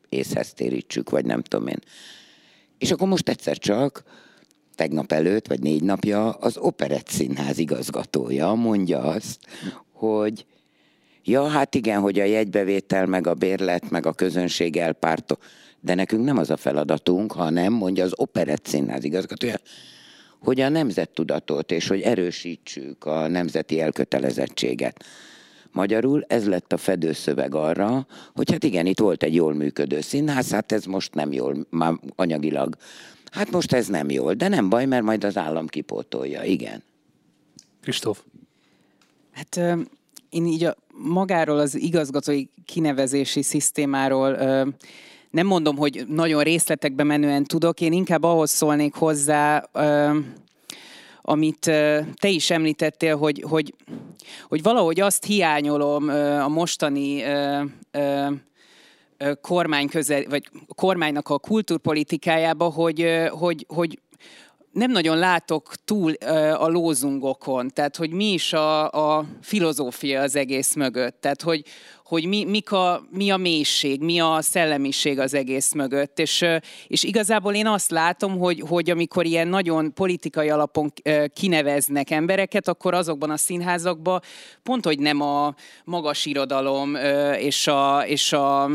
[0.08, 1.78] észhez térítsük, vagy nem tudom én.
[2.78, 4.02] És akkor most egyszer csak,
[4.74, 9.38] tegnap előtt, vagy négy napja, az Operett Színház igazgatója mondja azt,
[9.92, 10.46] hogy
[11.24, 15.38] ja, hát igen, hogy a jegybevétel, meg a bérlet, meg a közönség elpártol
[15.84, 19.56] de nekünk nem az a feladatunk, hanem mondja az operett színház igazgatója,
[20.38, 25.04] hogy a nemzettudatot és hogy erősítsük a nemzeti elkötelezettséget.
[25.72, 30.50] Magyarul ez lett a fedőszöveg arra, hogy hát igen, itt volt egy jól működő színház,
[30.50, 32.76] hát ez most nem jól, már anyagilag.
[33.30, 36.82] Hát most ez nem jól, de nem baj, mert majd az állam kipótolja, igen.
[37.82, 38.22] Kristóf.
[39.32, 39.60] Hát
[40.28, 44.36] én így a, magáról az igazgatói kinevezési szisztémáról
[45.34, 49.68] nem mondom, hogy nagyon részletekbe menően tudok, én inkább ahhoz szólnék hozzá,
[51.22, 51.58] amit
[52.14, 53.74] te is említettél, hogy, hogy,
[54.48, 56.08] hogy valahogy azt hiányolom
[56.42, 57.22] a mostani
[59.40, 63.98] kormány közel, vagy kormánynak a kultúrpolitikájába, hogy, hogy, hogy
[64.72, 66.12] nem nagyon látok túl
[66.52, 71.62] a lózungokon, tehát hogy mi is a, a filozófia az egész mögött, tehát hogy,
[72.14, 76.18] hogy mi, mik a, mi a mélység, mi a szellemiség az egész mögött.
[76.18, 76.44] És,
[76.86, 80.92] és igazából én azt látom, hogy, hogy amikor ilyen nagyon politikai alapon
[81.34, 84.20] kineveznek embereket, akkor azokban a színházakban
[84.62, 85.54] pont, hogy nem a
[85.84, 86.94] magas irodalom
[87.38, 88.70] és a, és a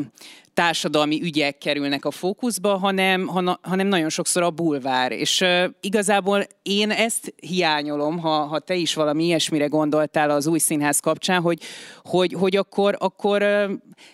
[0.59, 3.27] társadalmi ügyek kerülnek a fókuszba, hanem,
[3.61, 5.11] hanem nagyon sokszor a bulvár.
[5.11, 5.45] És
[5.81, 11.41] igazából én ezt hiányolom, ha, ha te is valami ilyesmire gondoltál az új színház kapcsán,
[11.41, 11.61] hogy,
[12.03, 13.45] hogy, hogy akkor, akkor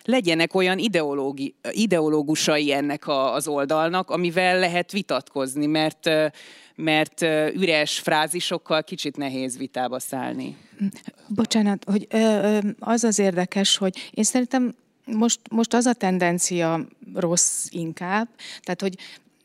[0.04, 6.10] legyenek olyan ideológi, ideológusai ennek a, az oldalnak, amivel lehet vitatkozni, mert
[6.78, 7.22] mert
[7.54, 10.58] üres frázisokkal kicsit nehéz vitába szállni.
[11.28, 12.08] Bocsánat, hogy
[12.80, 14.76] az az érdekes, hogy én szerintem
[15.06, 18.28] most, most az a tendencia rossz inkább,
[18.62, 18.98] tehát hogy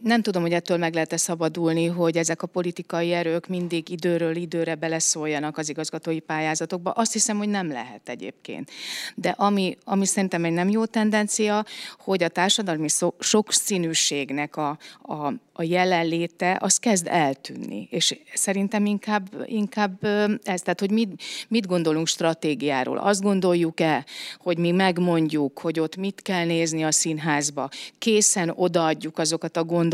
[0.03, 4.75] nem tudom, hogy ettől meg lehet-e szabadulni, hogy ezek a politikai erők mindig időről időre
[4.75, 6.91] beleszóljanak az igazgatói pályázatokba.
[6.91, 8.71] Azt hiszem, hogy nem lehet egyébként.
[9.15, 11.65] De ami, ami szerintem egy nem jó tendencia,
[11.99, 12.89] hogy a társadalmi
[13.19, 17.89] sokszínűségnek a, a, a jelenléte, az kezd eltűnni.
[17.91, 20.05] És szerintem inkább, inkább
[20.43, 22.99] ez, tehát hogy mit, mit gondolunk stratégiáról.
[22.99, 24.05] Azt gondoljuk-e,
[24.39, 29.89] hogy mi megmondjuk, hogy ott mit kell nézni a színházba, készen odaadjuk azokat a gondolatokat,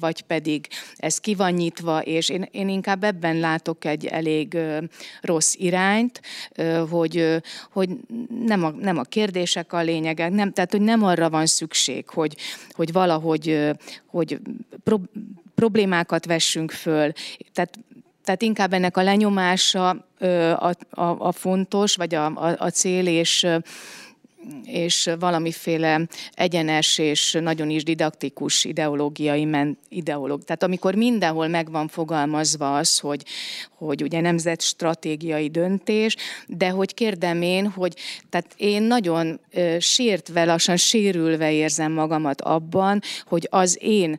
[0.00, 0.66] vagy pedig
[0.96, 4.58] ez ki van nyitva, és én, én inkább ebben látok egy elég
[5.20, 6.20] rossz irányt,
[6.90, 7.88] hogy, hogy
[8.44, 12.36] nem, a, nem a kérdések a lényegek, nem, tehát hogy nem arra van szükség, hogy,
[12.70, 13.70] hogy valahogy
[14.06, 14.40] hogy
[15.54, 17.12] problémákat vessünk föl.
[17.52, 17.78] Tehát
[18.28, 19.88] tehát inkább ennek a lenyomása
[20.58, 23.46] a, a, a fontos, vagy a, a, a cél, és
[24.64, 30.44] és valamiféle egyenes és nagyon is didaktikus ideológiai men, ideológ.
[30.44, 33.24] Tehát amikor mindenhol meg van fogalmazva az, hogy,
[33.78, 37.94] hogy ugye nemzet stratégiai döntés, de hogy kérdem én, hogy
[38.30, 39.40] tehát én nagyon
[39.78, 44.18] sértve, lassan sérülve érzem magamat abban, hogy az én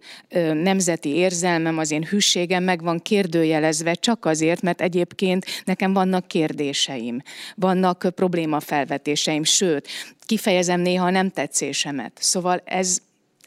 [0.54, 7.22] nemzeti érzelmem, az én hűségem meg van kérdőjelezve csak azért, mert egyébként nekem vannak kérdéseim,
[7.56, 9.88] vannak problémafelvetéseim, sőt,
[10.30, 12.12] kifejezem néha a nem tetszésemet.
[12.20, 13.00] Szóval ez,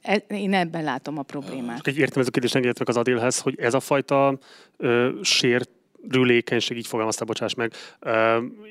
[0.03, 1.87] ez én ebben látom a problémát.
[1.87, 4.39] Egy értem ez a kérdés, engedjetek az Adilhez, hogy ez a fajta
[4.77, 5.71] ö, sért
[6.11, 7.73] rülékenység, így fogalmazta, bocsáss meg,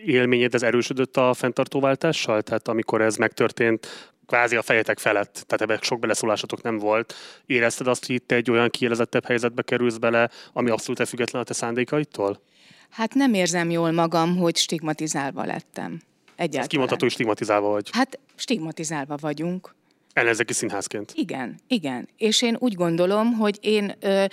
[0.06, 2.42] élményed ez erősödött a fenntartóváltással?
[2.42, 3.88] Tehát amikor ez megtörtént,
[4.26, 7.14] kvázi a fejetek felett, tehát ebben sok beleszólásatok nem volt.
[7.46, 11.54] Érezted azt, hogy itt egy olyan kielezettebb helyzetbe kerülsz bele, ami abszolút független a te
[11.54, 12.42] szándékaitól?
[12.90, 16.02] Hát nem érzem jól magam, hogy stigmatizálva lettem.
[16.42, 16.66] Egyáltalán.
[16.66, 17.90] Ez kimondható, hogy stigmatizálva vagy.
[17.92, 19.76] Hát stigmatizálva vagyunk.
[20.14, 21.12] Ellenzéki színházként.
[21.16, 22.10] Igen, igen.
[22.18, 24.26] És én úgy gondolom, hogy én, ö,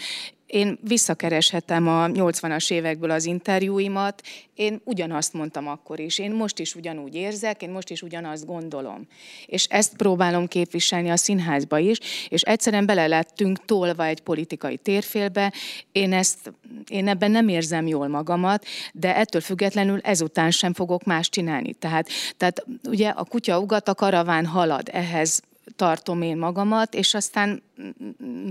[0.49, 4.23] én visszakereshetem a 80-as évekből az interjúimat,
[4.55, 9.07] én ugyanazt mondtam akkor is, én most is ugyanúgy érzek, én most is ugyanazt gondolom.
[9.47, 15.53] És ezt próbálom képviselni a színházba is, és egyszerűen bele lettünk tolva egy politikai térfélbe,
[15.93, 16.53] én, ezt,
[16.89, 21.73] én ebben nem érzem jól magamat, de ettől függetlenül ezután sem fogok más csinálni.
[21.73, 25.43] Tehát, tehát ugye a kutya ugat, a karaván halad, ehhez
[25.77, 27.63] tartom én magamat, és aztán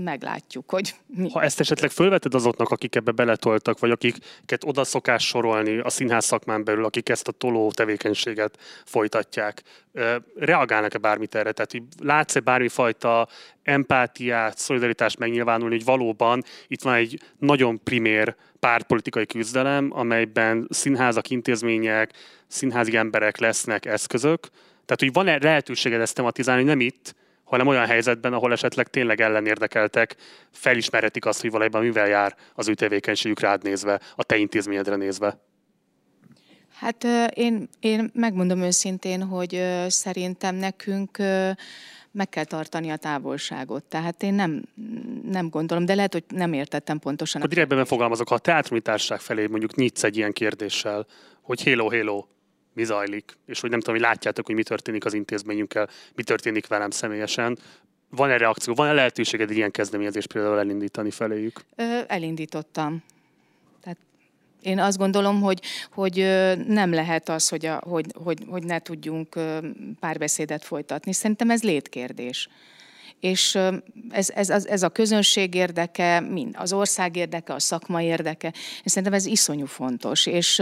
[0.04, 1.30] meglátjuk, hogy mi.
[1.30, 6.24] Ha ezt esetleg fölveted azoknak, akik ebbe beletoltak, vagy akiket oda szokás sorolni a színház
[6.24, 9.62] szakmán belül, akik ezt a toló tevékenységet folytatják,
[10.36, 11.52] reagálnak-e bármit erre?
[11.52, 13.28] Tehát, hogy látsz-e bármifajta
[13.62, 22.12] empátiát, szolidaritást megnyilvánulni, hogy valóban itt van egy nagyon primér pártpolitikai küzdelem, amelyben színházak, intézmények,
[22.46, 24.48] színházi emberek lesznek eszközök,
[24.88, 27.14] tehát, hogy van-e lehetőséged ezt tematizálni, nem itt,
[27.44, 30.16] hanem olyan helyzetben, ahol esetleg tényleg ellenérdekeltek,
[30.50, 35.40] felismerhetik azt, hogy valójában mivel jár az ő tevékenységük rád nézve, a te intézményedre nézve.
[36.74, 41.18] Hát én, én megmondom őszintén, hogy szerintem nekünk
[42.10, 43.84] meg kell tartani a távolságot.
[43.84, 44.62] Tehát én nem,
[45.22, 47.42] nem gondolom, de lehet, hogy nem értettem pontosan.
[47.42, 51.06] A direktben fogalmazok, ha a teátrumi társaság felé mondjuk nyitsz egy ilyen kérdéssel,
[51.42, 52.24] hogy hello, hello,
[52.78, 56.66] mi zajlik, és hogy nem tudom, hogy látjátok, hogy mi történik az intézményünkkel, mi történik
[56.66, 57.58] velem személyesen.
[58.10, 61.60] Van-e reakció, van-e lehetőséged egy ilyen kezdeményezést például elindítani feléjük?
[61.76, 63.02] Ö, elindítottam.
[63.82, 63.98] Tehát
[64.62, 65.60] én azt gondolom, hogy,
[65.90, 66.16] hogy
[66.66, 69.38] nem lehet az, hogy, a, hogy, hogy, hogy ne tudjunk
[70.00, 71.12] párbeszédet folytatni.
[71.12, 72.48] Szerintem ez létkérdés
[73.20, 73.58] és
[74.10, 78.52] ez, ez, ez a közönség érdeke, mind az ország érdeke, a szakma érdeke,
[78.82, 80.54] és szerintem ez iszonyú fontos, és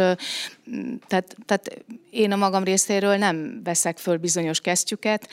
[1.06, 5.28] tehát, tehát én a magam részéről nem veszek föl bizonyos kesztyüket,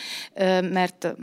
[0.62, 1.16] mert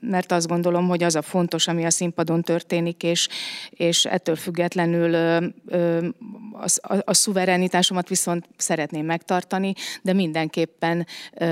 [0.00, 3.28] mert azt gondolom, hogy az a fontos, ami a színpadon történik, és,
[3.70, 11.06] és ettől függetlenül a, a, a szuverenitásomat viszont szeretném megtartani, de mindenképpen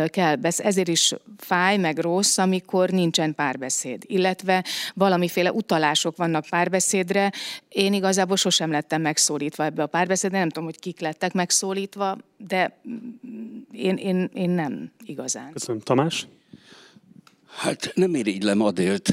[0.07, 0.61] kell besz.
[0.61, 4.65] Ezért is fáj, meg rossz, amikor nincsen párbeszéd, illetve
[4.95, 7.33] valamiféle utalások vannak párbeszédre.
[7.69, 12.79] Én igazából sosem lettem megszólítva ebbe a párbeszédbe, nem tudom, hogy kik lettek megszólítva, de
[13.73, 15.53] én, én, én nem igazán.
[15.53, 15.81] Köszönöm.
[15.81, 16.27] Tamás?
[17.57, 19.13] Hát nem irigylem Adélt,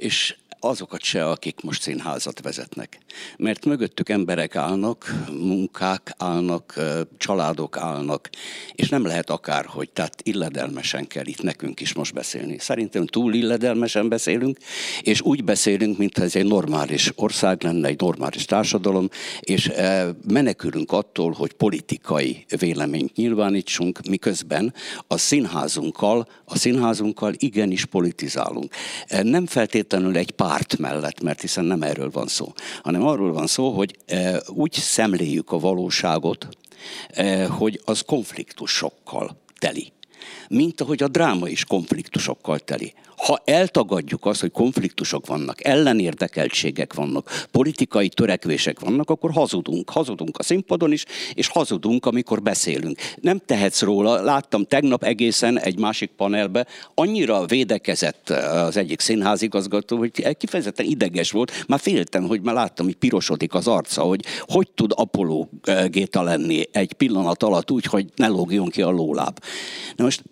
[0.00, 0.36] és
[0.68, 2.98] azokat se, akik most színházat vezetnek.
[3.36, 6.80] Mert mögöttük emberek állnak, munkák állnak,
[7.16, 8.30] családok állnak,
[8.74, 12.58] és nem lehet akárhogy, tehát illedelmesen kell itt nekünk is most beszélni.
[12.58, 14.58] Szerintem túl illedelmesen beszélünk,
[15.02, 19.08] és úgy beszélünk, mintha ez egy normális ország lenne, egy normális társadalom,
[19.40, 19.70] és
[20.28, 24.74] menekülünk attól, hogy politikai véleményt nyilvánítsunk, miközben
[25.06, 28.74] a színházunkkal, a színházunkkal igenis politizálunk.
[29.22, 32.52] Nem feltétlenül egy pár párt mellett, mert hiszen nem erről van szó,
[32.82, 36.48] hanem arról van szó, hogy e, úgy szemléljük a valóságot,
[37.08, 39.92] e, hogy az konfliktusokkal teli.
[40.48, 42.94] Mint ahogy a dráma is konfliktusokkal teli
[43.24, 49.90] ha eltagadjuk azt, hogy konfliktusok vannak, ellenérdekeltségek vannak, politikai törekvések vannak, akkor hazudunk.
[49.90, 51.04] Hazudunk a színpadon is,
[51.34, 52.98] és hazudunk, amikor beszélünk.
[53.20, 60.36] Nem tehetsz róla, láttam tegnap egészen egy másik panelbe, annyira védekezett az egyik színházigazgató, hogy
[60.36, 64.92] kifejezetten ideges volt, már féltem, hogy már láttam, hogy pirosodik az arca, hogy hogy tud
[64.94, 65.46] Apollo
[65.86, 69.38] géta lenni egy pillanat alatt úgy, hogy ne lógjon ki a lóláb.
[69.96, 70.22] Na most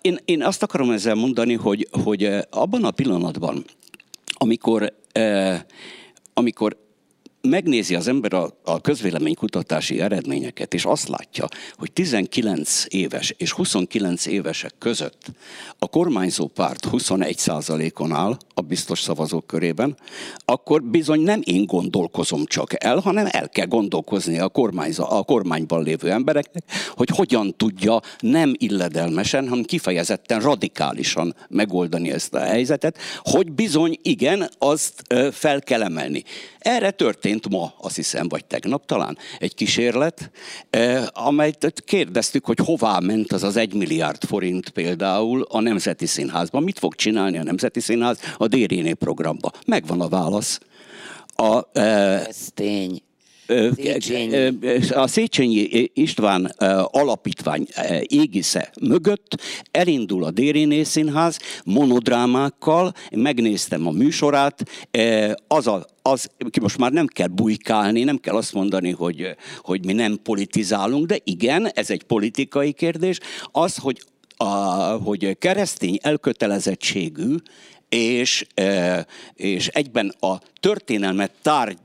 [0.00, 3.64] én, én azt akarom ezzel mondani, hogy, hogy abban a pillanatban,
[4.32, 4.92] amikor
[6.38, 6.76] amikor
[7.48, 14.26] megnézi az ember a, a közvéleménykutatási eredményeket, és azt látja, hogy 19 éves és 29
[14.26, 15.26] évesek között
[15.78, 19.96] a kormányzó párt 21%-on áll a biztos szavazók körében,
[20.44, 25.82] akkor bizony nem én gondolkozom csak el, hanem el kell gondolkozni a, kormányza, a kormányban
[25.82, 33.52] lévő embereknek, hogy hogyan tudja nem illedelmesen, hanem kifejezetten radikálisan megoldani ezt a helyzetet, hogy
[33.52, 36.24] bizony igen, azt fel kell emelni.
[36.58, 40.30] Erre történt ma, azt hiszem, vagy tegnap talán, egy kísérlet,
[40.70, 46.62] eh, amelyet kérdeztük, hogy hová ment az az egy milliárd forint például a Nemzeti Színházban.
[46.62, 49.52] Mit fog csinálni a Nemzeti Színház a Dériné programba?
[49.66, 50.60] Megvan a válasz.
[51.34, 53.02] A, eh, Ez tény.
[53.48, 54.58] Széchenyi.
[54.90, 56.44] A Széchenyi István
[56.84, 57.66] alapítvány
[58.02, 64.62] égisze mögött elindul a Dériné Színház monodrámákkal, megnéztem a műsorát,
[65.48, 66.30] az a az,
[66.60, 71.18] most már nem kell bujkálni, nem kell azt mondani, hogy, hogy mi nem politizálunk, de
[71.24, 73.18] igen, ez egy politikai kérdés,
[73.52, 74.02] az, hogy,
[74.36, 74.46] a,
[75.04, 77.34] hogy keresztény elkötelezettségű
[77.88, 78.46] és,
[79.34, 81.78] és egyben a történelmet tárgy,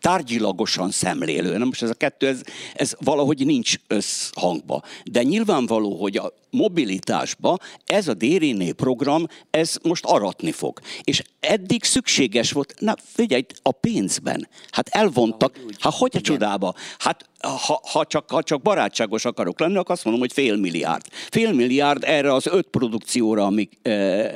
[0.00, 1.56] tárgyilagosan szemlélő.
[1.56, 2.40] Na most ez a kettő, ez,
[2.74, 4.82] ez valahogy nincs összhangba.
[5.04, 10.80] De nyilvánvaló, hogy a mobilitásba ez a Dériné program, ez most aratni fog.
[11.02, 14.48] És eddig szükséges volt, na figyelj, a pénzben.
[14.70, 16.74] Hát elvontak, hát hogy a csodába?
[16.98, 21.06] Hát ha, ha, csak, ha csak barátságos akarok lenni, akkor azt mondom, hogy fél milliárd.
[21.30, 23.90] Fél milliárd erre az öt produkcióra, amik e,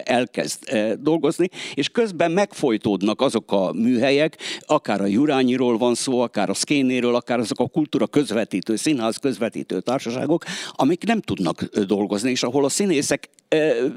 [0.05, 6.51] elkezd e, dolgozni, és közben megfojtódnak azok a műhelyek, akár a Jurányiról van szó, akár
[6.51, 12.43] a Szkénéről, akár azok a kultúra közvetítő, színház közvetítő társaságok, amik nem tudnak dolgozni, és
[12.43, 13.29] ahol a színészek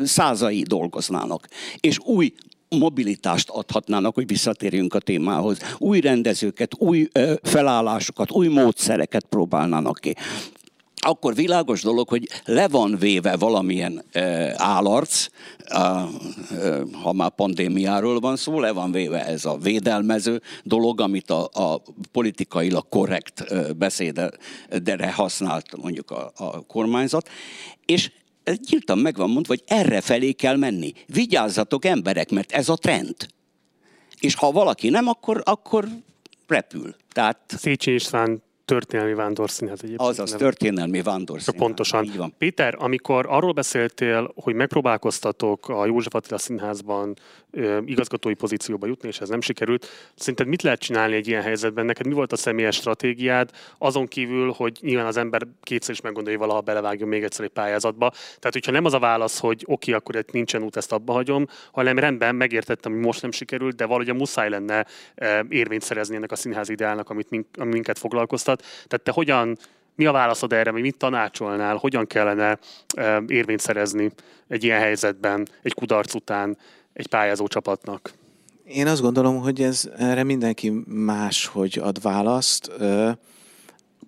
[0.03, 1.47] százai dolgoznának.
[1.79, 2.33] És új
[2.69, 5.59] mobilitást adhatnának, hogy visszatérjünk a témához.
[5.77, 7.07] Új rendezőket, új
[7.41, 10.15] felállásokat, új módszereket próbálnának ki
[10.99, 15.27] akkor világos dolog, hogy le van véve valamilyen e, állarc,
[15.63, 16.07] e, e,
[16.91, 21.81] ha már pandémiáról van szó, le van véve ez a védelmező dolog, amit a, a
[22.11, 27.29] politikailag korrekt e, beszédre használt mondjuk a, a kormányzat,
[27.85, 28.11] és
[28.43, 30.93] ez nyíltan meg van mondva, hogy erre felé kell menni.
[31.05, 33.15] Vigyázzatok emberek, mert ez a trend.
[34.19, 35.87] És ha valaki nem, akkor, akkor
[36.47, 36.95] repül.
[37.11, 37.39] Tehát...
[37.57, 40.09] Széchenyi István történelmi vándorszínház egyébként.
[40.09, 41.61] Azaz, történelmi vándorszínház.
[41.63, 42.03] Pontosan.
[42.03, 42.33] Így van.
[42.37, 47.13] Péter, amikor arról beszéltél, hogy megpróbálkoztatok a József Attila Színházban
[47.85, 51.85] igazgatói pozícióba jutni, és ez nem sikerült, szerinted mit lehet csinálni egy ilyen helyzetben?
[51.85, 56.37] Neked mi volt a személyes stratégiád, azon kívül, hogy nyilván az ember kétszer is meggondolja,
[56.37, 58.09] hogy valaha belevágjon még egyszer egy pályázatba.
[58.09, 61.13] Tehát, hogyha nem az a válasz, hogy oké, okay, akkor egy nincsen út, ezt abba
[61.13, 64.85] hagyom, hanem rendben, megértettem, hogy most nem sikerült, de valahogy muszáj lenne
[65.49, 68.59] érvényt szerezni ennek a színházi ideálnak, amit minket foglalkoztat.
[68.59, 69.57] Tehát te hogyan,
[69.95, 72.57] mi a válaszod erre, vagy mit tanácsolnál, hogyan kellene
[73.27, 74.11] érvényt szerezni
[74.47, 76.57] egy ilyen helyzetben, egy kudarc után
[76.99, 78.13] egy pályázó csapatnak?
[78.63, 82.71] Én azt gondolom, hogy ez erre mindenki más, hogy ad választ.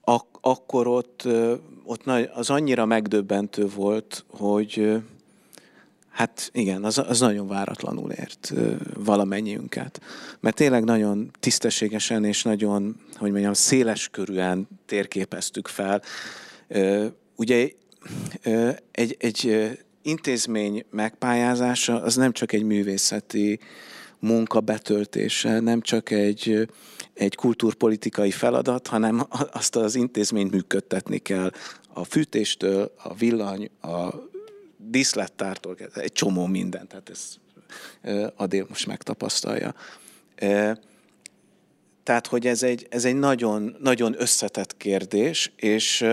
[0.04, 1.28] Ak- akkor ott,
[1.84, 5.02] ott az annyira megdöbbentő volt, hogy
[6.10, 8.54] Hát igen, az, az nagyon váratlanul ért
[8.94, 10.02] valamennyiünket.
[10.40, 16.02] Mert tényleg nagyon tisztességesen és nagyon, hogy mondjam, széles körűen térképeztük fel.
[17.36, 17.70] Ugye
[18.92, 19.70] egy, egy
[20.02, 23.60] intézmény megpályázása az nem csak egy művészeti
[24.20, 26.70] munka betöltése, nem csak egy,
[27.14, 31.52] egy kultúrpolitikai feladat, hanem azt az intézményt működtetni kell.
[31.94, 34.14] A fűtéstől, a villany, a
[34.78, 37.40] díszlettártól, egy csomó mindent, tehát ez
[38.36, 39.74] Adél most megtapasztalja.
[42.04, 46.06] Tehát, hogy ez egy, ez egy nagyon, nagyon összetett kérdés, és,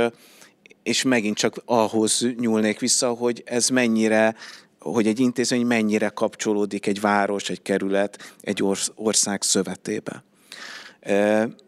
[0.88, 4.34] és megint csak ahhoz nyúlnék vissza, hogy ez mennyire,
[4.78, 8.64] hogy egy intézmény mennyire kapcsolódik egy város, egy kerület, egy
[8.94, 10.24] ország szövetébe.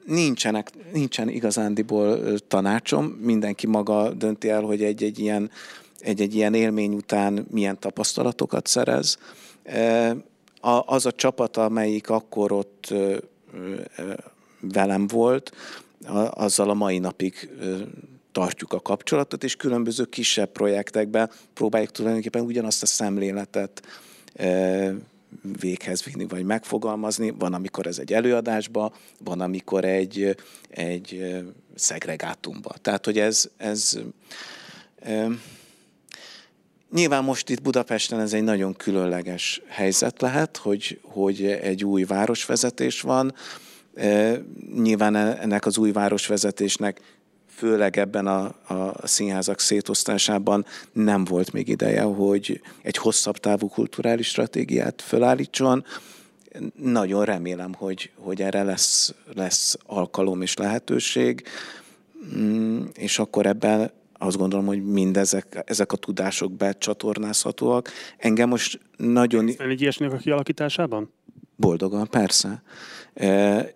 [0.04, 5.50] Nincsenek, nincsen igazándiból tanácsom, mindenki maga dönti el, hogy egy-egy ilyen
[5.98, 9.18] egy-egy ilyen élmény után milyen tapasztalatokat szerez.
[10.84, 12.94] Az a csapat, amelyik akkor ott
[14.60, 15.52] velem volt,
[16.30, 17.50] azzal a mai napig
[18.32, 23.82] tartjuk a kapcsolatot, és különböző kisebb projektekben próbáljuk tulajdonképpen ugyanazt a szemléletet
[25.60, 27.30] véghez vinni, vagy megfogalmazni.
[27.30, 28.92] Van, amikor ez egy előadásba,
[29.24, 30.36] van, amikor egy,
[30.70, 31.34] egy
[31.74, 32.74] szegregátumba.
[32.82, 33.98] Tehát, hogy ez, ez
[36.92, 43.00] Nyilván most itt Budapesten ez egy nagyon különleges helyzet lehet, hogy, hogy egy új városvezetés
[43.00, 43.34] van.
[44.74, 47.00] Nyilván ennek az új városvezetésnek
[47.60, 48.44] főleg ebben a,
[48.74, 55.84] a színházak szétosztásában nem volt még ideje, hogy egy hosszabb távú kulturális stratégiát fölállítson.
[56.74, 61.42] Nagyon remélem, hogy, hogy erre lesz, lesz alkalom és lehetőség,
[62.36, 67.90] mm, és akkor ebben azt gondolom, hogy mindezek ezek a tudások becsatornázhatóak.
[68.16, 69.48] Engem most nagyon...
[69.58, 71.12] Egy ilyesminek a kialakításában?
[71.56, 72.62] Boldogan, persze.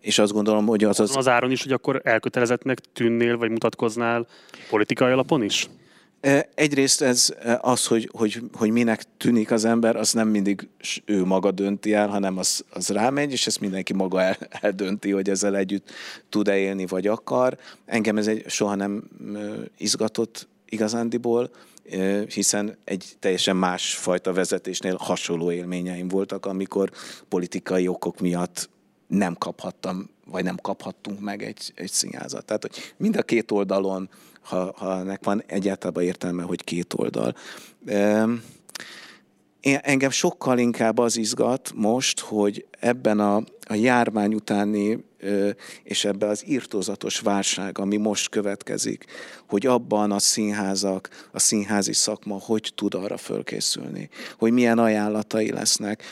[0.00, 1.16] És azt gondolom, hogy az az...
[1.16, 4.26] Az áron is, hogy akkor elkötelezettnek tűnnél, vagy mutatkoznál
[4.68, 5.68] politikai alapon is?
[6.54, 10.68] Egyrészt ez az, hogy, hogy, hogy minek tűnik az ember, az nem mindig
[11.04, 15.30] ő maga dönti el, hanem az, az rámegy, és ezt mindenki maga el, eldönti, hogy
[15.30, 15.90] ezzel együtt
[16.28, 17.58] tud-e élni, vagy akar.
[17.86, 19.04] Engem ez egy soha nem
[19.78, 21.50] izgatott igazándiból,
[22.28, 26.90] hiszen egy teljesen más fajta vezetésnél hasonló élményeim voltak, amikor
[27.28, 28.68] politikai okok miatt
[29.16, 32.44] nem kaphattam, vagy nem kaphattunk meg egy, egy színházat.
[32.44, 34.08] Tehát, hogy mind a két oldalon,
[34.40, 37.34] ha, ha ennek van egyáltalán értelme, hogy két oldal.
[39.60, 43.36] Engem sokkal inkább az izgat most, hogy ebben a,
[43.66, 45.04] a járvány utáni
[45.82, 49.04] és ebben az írtózatos válság, ami most következik,
[49.48, 54.08] hogy abban a színházak, a színházi szakma hogy tud arra fölkészülni,
[54.38, 56.02] hogy milyen ajánlatai lesznek.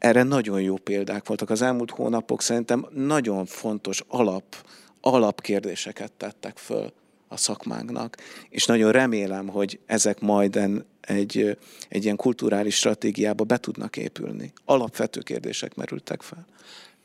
[0.00, 1.50] Erre nagyon jó példák voltak.
[1.50, 4.56] Az elmúlt hónapok szerintem nagyon fontos alap,
[5.00, 6.92] alapkérdéseket tettek föl
[7.28, 8.16] a szakmánknak,
[8.48, 10.60] és nagyon remélem, hogy ezek majd
[11.00, 14.52] egy, egy ilyen kulturális stratégiába be tudnak épülni.
[14.64, 16.46] Alapvető kérdések merültek fel.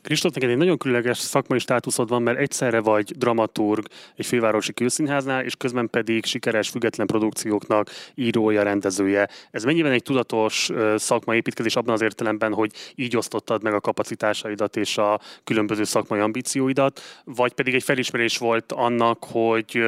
[0.06, 3.86] Kristóf, neked egy nagyon különleges szakmai státuszod van, mert egyszerre vagy dramaturg
[4.16, 9.30] egy fővárosi külszínháznál, és közben pedig sikeres független produkcióknak írója, rendezője.
[9.52, 14.76] Ez mennyiben egy tudatos szakmai építkezés abban az értelemben, hogy így osztottad meg a kapacitásaidat
[14.76, 19.82] és a különböző szakmai ambícióidat, vagy pedig egy felismerés volt annak, hogy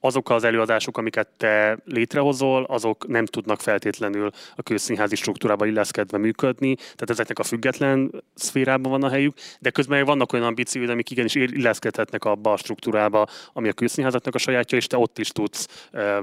[0.00, 6.74] azok az előadások, amiket te létrehozol, azok nem tudnak feltétlenül a közszínházi struktúrába illeszkedve működni,
[6.74, 11.34] tehát ezeknek a független szférában van a helyük, de közben vannak olyan ambícióid, amik igenis
[11.34, 16.22] illeszkedhetnek abba a struktúrába, ami a közszínházatnak a sajátja, és te ott is tudsz e,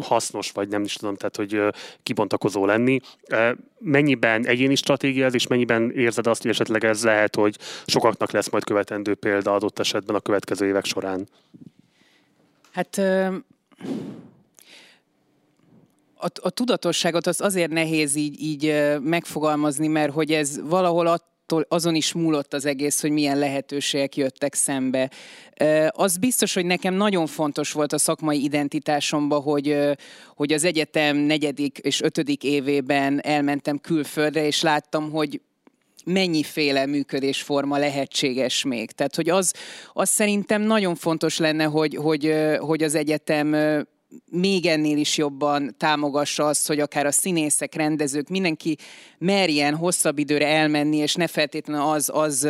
[0.00, 1.72] hasznos, vagy nem is tudom, tehát hogy e,
[2.02, 3.00] kibontakozó lenni.
[3.26, 8.30] E, mennyiben egyéni stratégia ez, és mennyiben érzed azt, hogy esetleg ez lehet, hogy sokaknak
[8.30, 11.28] lesz majd követendő példa adott esetben a következő évek során?
[12.72, 12.98] Hát
[16.14, 21.94] a, a tudatosságot az azért nehéz így, így megfogalmazni, mert hogy ez valahol attól azon
[21.94, 25.10] is múlott az egész, hogy milyen lehetőségek jöttek szembe.
[25.88, 29.76] Az biztos, hogy nekem nagyon fontos volt a szakmai identitásomba, hogy,
[30.36, 35.40] hogy az egyetem negyedik és ötödik évében elmentem külföldre, és láttam, hogy
[36.04, 38.90] mennyiféle működésforma lehetséges még.
[38.90, 39.52] Tehát, hogy az,
[39.92, 43.54] az szerintem nagyon fontos lenne, hogy, hogy, hogy az egyetem
[44.30, 48.76] még ennél is jobban támogassa azt, hogy akár a színészek, rendezők, mindenki
[49.18, 52.48] merjen hosszabb időre elmenni, és ne feltétlenül az, az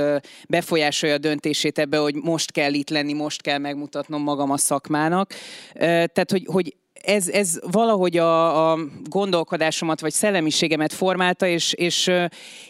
[0.48, 5.32] befolyásolja a döntését ebbe, hogy most kell itt lenni, most kell megmutatnom magam a szakmának.
[5.72, 12.10] Tehát, hogy, hogy ez, ez valahogy a, a gondolkodásomat vagy szellemiségemet formálta, és, és,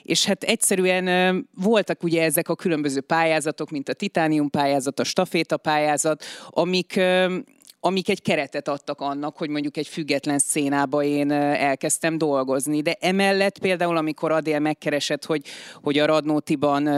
[0.02, 5.56] és hát egyszerűen voltak ugye ezek a különböző pályázatok, mint a titánium pályázat, a staféta
[5.56, 7.00] pályázat, amik
[7.84, 12.80] amik egy keretet adtak annak, hogy mondjuk egy független szénába én elkezdtem dolgozni.
[12.80, 15.42] De emellett például, amikor Adél megkeresett, hogy,
[15.82, 16.88] hogy a Radnótiban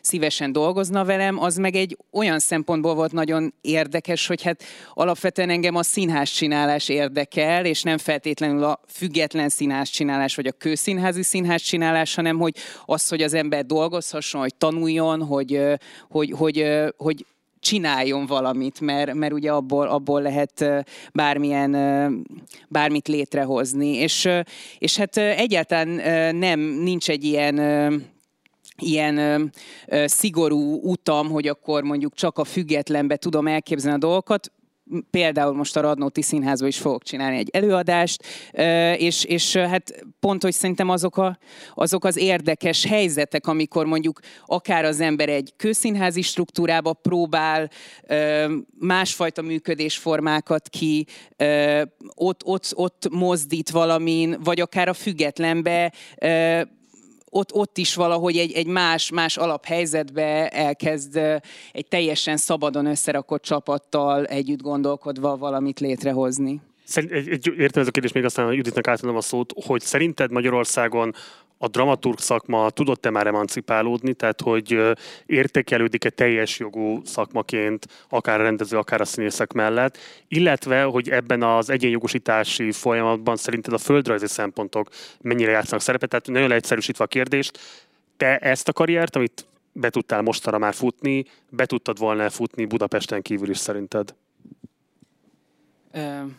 [0.00, 4.62] szívesen dolgozna velem, az meg egy olyan szempontból volt nagyon érdekes, hogy hát
[4.94, 10.52] alapvetően engem a színház csinálás érdekel, és nem feltétlenül a független színház csinálás, vagy a
[10.52, 15.62] kőszínházi színház csinálás, hanem hogy az, hogy az ember dolgozhasson, hogy tanuljon, hogy,
[16.08, 16.64] hogy, hogy,
[16.96, 17.24] hogy
[17.60, 20.64] csináljon valamit, mert, mert ugye abból, abból lehet
[21.12, 21.72] bármilyen,
[22.68, 23.94] bármit létrehozni.
[23.94, 24.28] És,
[24.78, 25.88] és hát egyáltalán
[26.36, 27.58] nem, nincs egy ilyen
[28.82, 29.44] ilyen ö,
[29.86, 34.52] ö, szigorú utam, hogy akkor mondjuk csak a függetlenbe tudom elképzelni a dolgokat
[35.10, 38.24] például most a Radnóti Színházban is fogok csinálni egy előadást,
[38.96, 41.38] és, és hát pont, hogy szerintem azok, a,
[41.74, 47.70] azok az érdekes helyzetek, amikor mondjuk akár az ember egy kőszínházi struktúrába próbál
[48.78, 51.06] másfajta működésformákat ki,
[52.14, 55.92] ott, ott, ott mozdít valamin, vagy akár a függetlenbe
[57.30, 61.16] ott, ott is valahogy egy, egy más, más alaphelyzetbe elkezd
[61.72, 66.60] egy teljesen szabadon összerakott csapattal együtt gondolkodva valamit létrehozni.
[66.84, 70.30] Szerint, egy, egy, értem ez a kérdés, még aztán Juditnak átadom a szót, hogy szerinted
[70.30, 71.14] Magyarországon
[71.62, 74.78] a dramaturg szakma tudott-e már emancipálódni, tehát hogy
[75.26, 79.98] értékelődik-e teljes jogú szakmaként, akár a rendező, akár a színészek mellett,
[80.28, 84.88] illetve, hogy ebben az egyenjogosítási folyamatban szerinted a földrajzi szempontok
[85.20, 87.58] mennyire játszanak szerepet, tehát nagyon leegyszerűsítve a kérdést,
[88.16, 93.22] te ezt a karriert, amit be tudtál mostanra már futni, be tudtad volna futni Budapesten
[93.22, 94.14] kívül is szerinted?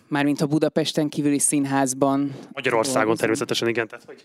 [0.07, 2.35] Mármint a Budapesten kívüli színházban.
[2.53, 3.87] Magyarországon természetesen, igen.
[3.87, 4.23] Tehát, hogy...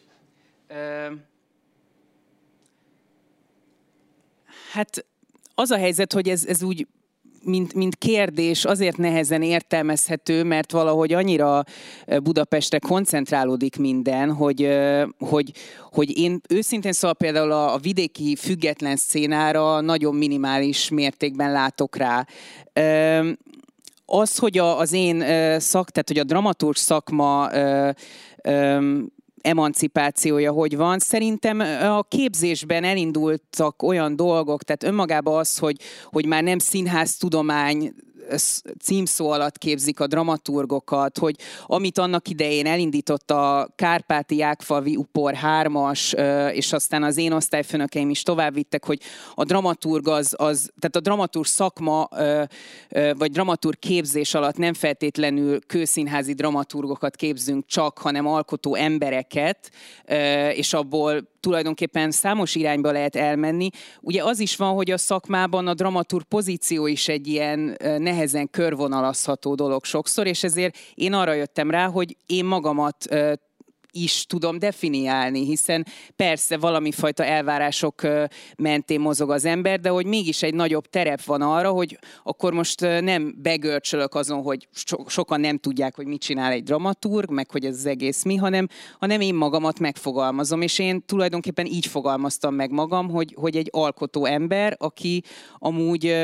[4.73, 5.07] Hát
[5.55, 6.87] az a helyzet, hogy ez, ez úgy
[7.47, 11.65] mint, mint kérdés azért nehezen értelmezhető, mert valahogy annyira
[12.23, 14.79] Budapestre koncentrálódik minden, hogy,
[15.19, 15.53] hogy,
[15.91, 22.27] hogy én őszintén szóval például a, a vidéki független szénára nagyon minimális mértékben látok rá.
[24.07, 25.21] Az, hogy a, az én
[25.61, 27.49] szak, tehát hogy a dramaturg szakma
[29.47, 30.99] emancipációja hogy van.
[30.99, 37.95] Szerintem a képzésben elindultak olyan dolgok, tehát önmagában az, hogy, hogy már nem színház tudomány
[38.83, 46.19] címszó alatt képzik a dramaturgokat, hogy amit annak idején elindított a Kárpáti Jákfalvi Upor 3-as,
[46.51, 49.01] és aztán az én osztályfőnökeim is tovább vittek, hogy
[49.35, 52.09] a dramaturg az, az tehát a dramaturg szakma,
[53.19, 59.71] vagy dramaturg képzés alatt nem feltétlenül kőszínházi dramaturgokat képzünk csak, hanem alkotó embereket,
[60.53, 63.69] és abból tulajdonképpen számos irányba lehet elmenni.
[64.01, 69.55] Ugye az is van, hogy a szakmában a dramaturg pozíció is egy ilyen nehezen körvonalazható
[69.55, 72.97] dolog sokszor, és ezért én arra jöttem rá, hogy én magamat
[74.03, 75.87] is tudom definiálni, hiszen
[76.17, 78.03] persze valami fajta elvárások
[78.57, 82.81] mentén mozog az ember, de hogy mégis egy nagyobb terep van arra, hogy akkor most
[82.81, 87.65] nem begörcsölök azon, hogy so- sokan nem tudják, hogy mit csinál egy dramaturg, meg hogy
[87.65, 88.69] ez az egész mi, hanem,
[88.99, 94.25] hanem én magamat megfogalmazom, és én tulajdonképpen így fogalmaztam meg magam, hogy, hogy egy alkotó
[94.25, 95.23] ember, aki
[95.59, 96.15] amúgy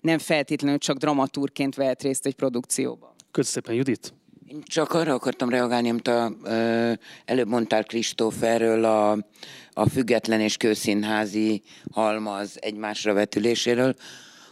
[0.00, 3.10] nem feltétlenül csak dramaturgként vehet részt egy produkcióban.
[3.30, 4.19] Köszönöm szépen, Judit!
[4.52, 6.92] Én csak arra akartam reagálni, amit a, ö,
[7.24, 9.10] előbb mondtál Kristóf erről a,
[9.72, 13.94] a független és kőszínházi halmaz egymásra vetüléséről,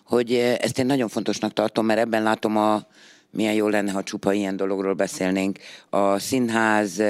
[0.05, 2.87] hogy ezt én nagyon fontosnak tartom, mert ebben látom a,
[3.31, 5.59] milyen jó lenne, ha csupa ilyen dologról beszélnénk,
[5.91, 7.03] a színház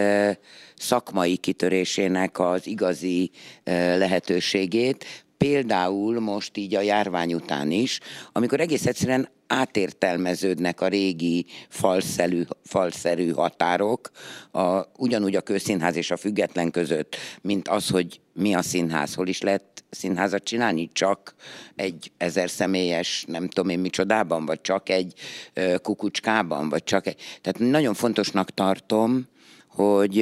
[0.77, 3.31] szakmai kitörésének az igazi
[3.65, 5.05] lehetőségét,
[5.37, 8.01] például most így a járvány után is,
[8.33, 14.11] amikor egész egyszerűen átértelmeződnek a régi falszerű, falszerű határok,
[14.53, 19.27] a, ugyanúgy a közszínház és a független között, mint az, hogy mi a színház, hol
[19.27, 21.35] is lehet színházat csinálni, csak
[21.77, 25.13] egy ezer személyes, nem tudom én micsodában, vagy csak egy
[25.53, 27.21] ö, kukucskában, vagy csak egy...
[27.41, 29.27] Tehát nagyon fontosnak tartom,
[29.69, 30.17] hogy,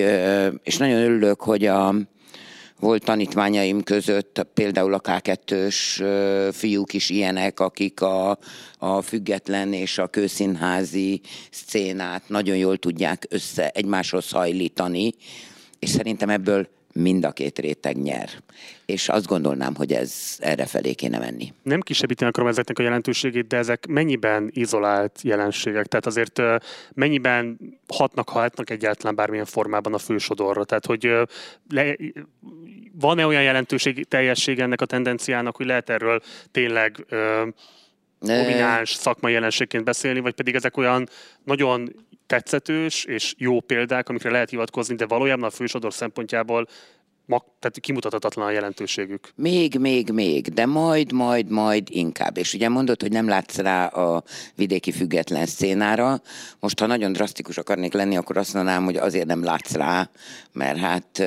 [0.62, 1.94] és nagyon örülök, hogy a,
[2.80, 6.02] volt tanítványaim között például a K2-s
[6.56, 8.38] fiúk is ilyenek, akik a,
[8.78, 11.20] a független és a kőszínházi
[11.50, 15.14] szcénát nagyon jól tudják össze egymáshoz hajlítani,
[15.78, 18.28] és szerintem ebből mind a két réteg nyer.
[18.86, 21.52] És azt gondolnám, hogy ez erre felé kéne menni.
[21.62, 25.86] Nem kisebbíteni akarom ezeknek a jelentőségét, de ezek mennyiben izolált jelenségek?
[25.86, 26.40] Tehát azért
[26.94, 27.58] mennyiben
[27.88, 30.64] hatnak, ha hatnak egyáltalán bármilyen formában a fősodorra?
[30.64, 31.12] Tehát, hogy
[31.70, 31.96] le,
[32.92, 36.20] van-e olyan jelentőség, teljessége ennek a tendenciának, hogy lehet erről
[36.50, 37.06] tényleg
[38.20, 41.08] domináns szakmai jelenségként beszélni, vagy pedig ezek olyan
[41.44, 46.66] nagyon tetszetős és jó példák, amikre lehet hivatkozni, de valójában a fősodor szempontjából
[47.26, 49.28] tehát kimutathatatlan a jelentőségük.
[49.34, 52.36] Még, még, még, de majd, majd, majd inkább.
[52.36, 54.22] És ugye mondod, hogy nem látsz rá a
[54.54, 56.20] vidéki független szénára.
[56.60, 60.10] Most, ha nagyon drasztikus akarnék lenni, akkor azt mondanám, hogy azért nem látsz rá,
[60.52, 61.22] mert hát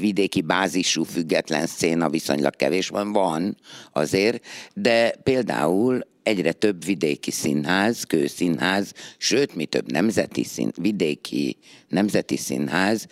[0.00, 3.56] vidéki bázisú független széna viszonylag kevés van, van
[3.92, 4.44] azért,
[4.74, 11.56] de például egyre több vidéki színház, kőszínház, sőt, mi több nemzeti szín, vidéki
[11.88, 13.06] nemzeti színház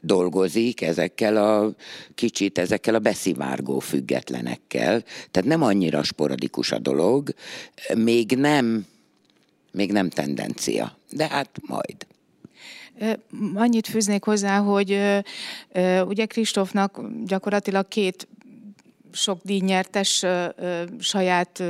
[0.00, 1.74] dolgozik ezekkel a
[2.14, 5.02] kicsit, ezekkel a beszivárgó függetlenekkel.
[5.30, 7.34] Tehát nem annyira sporadikus a dolog,
[7.94, 8.86] még nem,
[9.72, 12.06] még nem tendencia, de hát majd.
[13.54, 15.00] Annyit fűznék hozzá, hogy
[16.06, 18.28] ugye Kristófnak gyakorlatilag két
[19.12, 20.24] sok díjnyertes
[20.98, 21.62] saját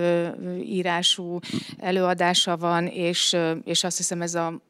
[0.62, 1.38] írású
[1.78, 4.60] előadása van, és, és azt hiszem ez a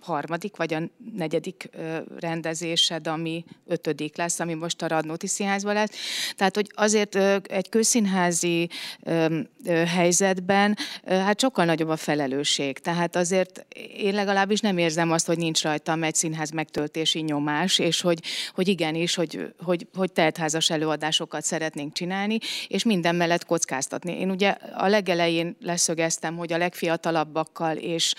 [0.00, 0.80] harmadik vagy a
[1.16, 1.70] negyedik
[2.18, 5.90] rendezésed, ami ötödik lesz, ami most a Radnóti Színházban lesz.
[6.36, 7.14] Tehát, hogy azért
[7.50, 8.68] egy közszínházi
[9.86, 10.76] helyzetben
[11.06, 12.78] hát sokkal nagyobb a felelősség.
[12.78, 18.00] Tehát azért én legalábbis nem érzem azt, hogy nincs rajtam egy színház megtöltési nyomás, és
[18.00, 18.22] hogy,
[18.54, 22.38] hogy igenis, hogy, hogy, hogy teltházas előadásokat szeretnénk csinálni,
[22.68, 24.20] és minden mellett kockáztatni.
[24.20, 28.14] Én ugye a legelején leszögeztem, hogy a legfiatalabbakkal, és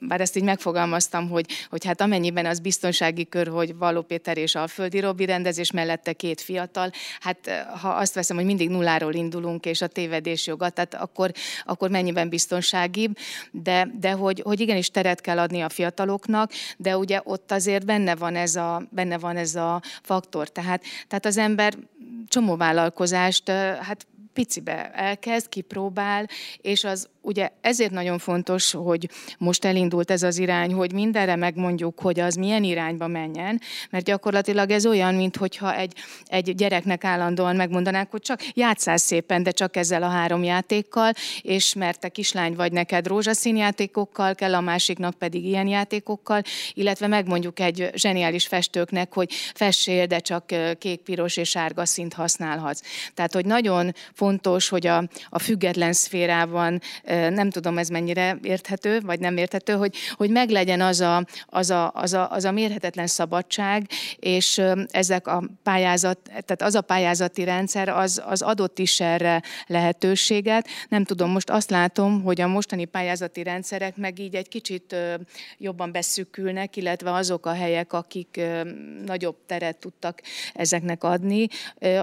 [0.00, 0.42] bár ezt így
[0.82, 5.70] megfogalmaztam, hogy, hogy hát amennyiben az biztonsági kör, hogy Való Péter és Alföldi Robi rendezés
[5.70, 10.70] mellette két fiatal, hát ha azt veszem, hogy mindig nulláról indulunk, és a tévedés joga,
[10.70, 11.32] tehát akkor,
[11.64, 13.16] akkor mennyiben biztonságibb,
[13.50, 18.14] de, de hogy, hogy igenis teret kell adni a fiataloknak, de ugye ott azért benne
[18.14, 20.48] van ez a, benne van ez a faktor.
[20.48, 21.74] Tehát, tehát az ember
[22.28, 23.48] csomó vállalkozást,
[23.80, 26.28] hát picibe elkezd, kipróbál,
[26.60, 29.08] és az ugye ezért nagyon fontos, hogy
[29.38, 33.60] most elindult ez az irány, hogy mindenre megmondjuk, hogy az milyen irányba menjen,
[33.90, 39.50] mert gyakorlatilag ez olyan, mintha egy, egy gyereknek állandóan megmondanák, hogy csak játszál szépen, de
[39.50, 41.12] csak ezzel a három játékkal,
[41.42, 46.42] és mert te kislány vagy neked rózsaszín játékokkal kell, a másiknak pedig ilyen játékokkal,
[46.74, 50.44] illetve megmondjuk egy zseniális festőknek, hogy fessél, de csak
[50.78, 52.80] kék, piros és sárga szint használhatsz.
[53.14, 56.80] Tehát, hogy nagyon fontos, hogy a, a független szférában
[57.30, 61.90] nem tudom ez mennyire érthető, vagy nem érthető, hogy, hogy meglegyen az a, az, a,
[61.94, 67.88] az, a, az a mérhetetlen szabadság, és ezek a pályázat, tehát az a pályázati rendszer,
[67.88, 70.68] az, az adott is erre lehetőséget.
[70.88, 74.96] Nem tudom, most azt látom, hogy a mostani pályázati rendszerek meg így egy kicsit
[75.58, 78.40] jobban beszűkülnek, illetve azok a helyek, akik
[79.04, 80.22] nagyobb teret tudtak
[80.54, 81.48] ezeknek adni,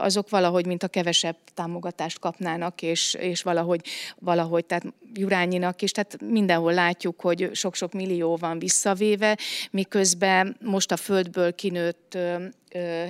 [0.01, 3.81] azok valahogy, mint a kevesebb támogatást kapnának, és, és valahogy,
[4.19, 9.37] valahogy, tehát Jurányinak is, tehát mindenhol látjuk, hogy sok-sok millió van visszavéve,
[9.71, 12.17] miközben most a földből kinőtt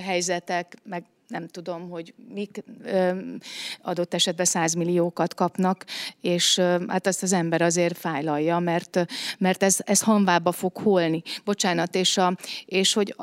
[0.04, 2.64] helyzetek, meg nem tudom, hogy mik
[3.82, 5.84] adott esetben százmilliókat kapnak,
[6.20, 6.58] és
[6.88, 9.06] hát azt az ember azért fájlalja, mert,
[9.38, 11.22] mert ez, ez hanvába fog holni.
[11.44, 13.14] Bocsánat, és, a, és hogy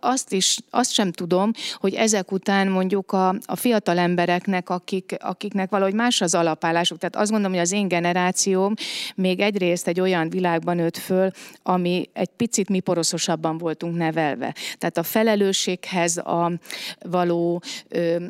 [0.00, 5.70] azt is, azt sem tudom, hogy ezek után mondjuk a, a fiatal embereknek, akik, akiknek
[5.70, 8.74] valahogy más az alapállásuk, tehát azt gondolom, hogy az én generációm
[9.14, 11.30] még egyrészt egy olyan világban nőtt föl,
[11.62, 14.54] ami egy picit mi poroszosabban voltunk nevelve.
[14.78, 16.52] Tehát a felelősséghez a
[16.98, 17.55] való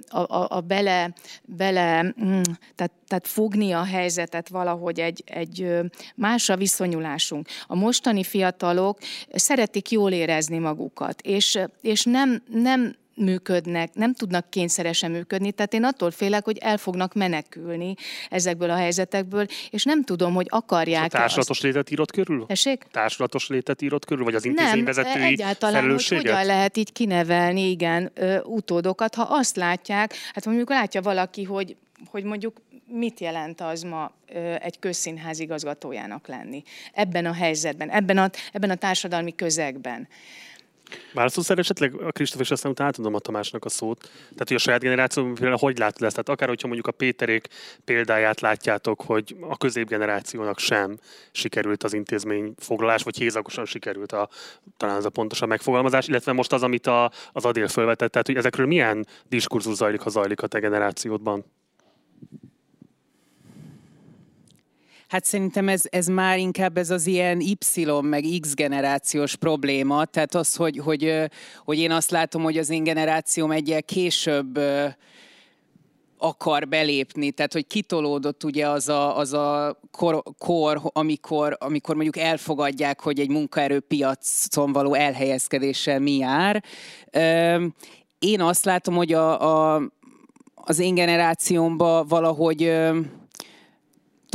[0.08, 1.12] a, a, a bele,
[1.44, 2.40] bele mm,
[2.74, 5.68] tehát, tehát fogni a helyzetet valahogy egy, egy
[6.14, 7.48] másra viszonyulásunk.
[7.66, 8.98] A mostani fiatalok
[9.32, 15.84] szeretik jól érezni magukat, és, és nem, nem működnek, nem tudnak kényszeresen működni, tehát én
[15.84, 17.94] attól félek, hogy el fognak menekülni
[18.30, 21.06] ezekből a helyzetekből, és nem tudom, hogy akarják.
[21.06, 21.62] És a társulatos azt...
[21.62, 22.46] létet írott körül?
[22.46, 22.86] Tessék?
[22.90, 28.12] Társulatos létet írott körül, vagy az intézményvezetői Nem, egyáltalán, hogy hogyan lehet így kinevelni, igen,
[28.44, 31.76] utódokat, ha azt látják, hát mondjuk látja valaki, hogy
[32.10, 32.56] hogy mondjuk
[32.86, 34.12] mit jelent az ma
[34.60, 36.62] egy közszínház igazgatójának lenni
[36.92, 40.08] ebben a helyzetben, ebben a, ebben a társadalmi közegben.
[41.14, 44.00] Válaszolsz esetleg a Kristóf, és aztán utána átadom a Tamásnak a szót.
[44.18, 46.12] Tehát, hogy a saját generáció például hogy látod ezt?
[46.12, 47.48] Tehát akár, hogyha mondjuk a Péterék
[47.84, 50.98] példáját látjátok, hogy a középgenerációnak sem
[51.32, 54.28] sikerült az intézmény foglalás, vagy hézagosan sikerült a,
[54.76, 58.36] talán ez a pontosabb megfogalmazás, illetve most az, amit a, az Adél felvetett, tehát hogy
[58.36, 61.44] ezekről milyen diskurzus zajlik, ha zajlik a te generációdban?
[65.08, 70.34] Hát szerintem ez, ez már inkább ez az ilyen Y meg X generációs probléma, tehát
[70.34, 71.14] az, hogy, hogy,
[71.64, 74.58] hogy én azt látom, hogy az én generációm egyel később
[76.18, 82.16] akar belépni, tehát hogy kitolódott ugye az a, az a kor, kor amikor, amikor mondjuk
[82.16, 86.64] elfogadják, hogy egy munkaerőpiacon való elhelyezkedéssel mi jár.
[88.18, 89.82] Én azt látom, hogy a, a,
[90.54, 92.72] az én generációmban valahogy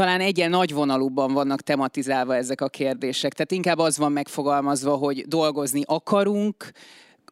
[0.01, 3.33] talán egyen nagyvonalúban vannak tematizálva ezek a kérdések.
[3.33, 6.71] Tehát inkább az van megfogalmazva, hogy dolgozni akarunk,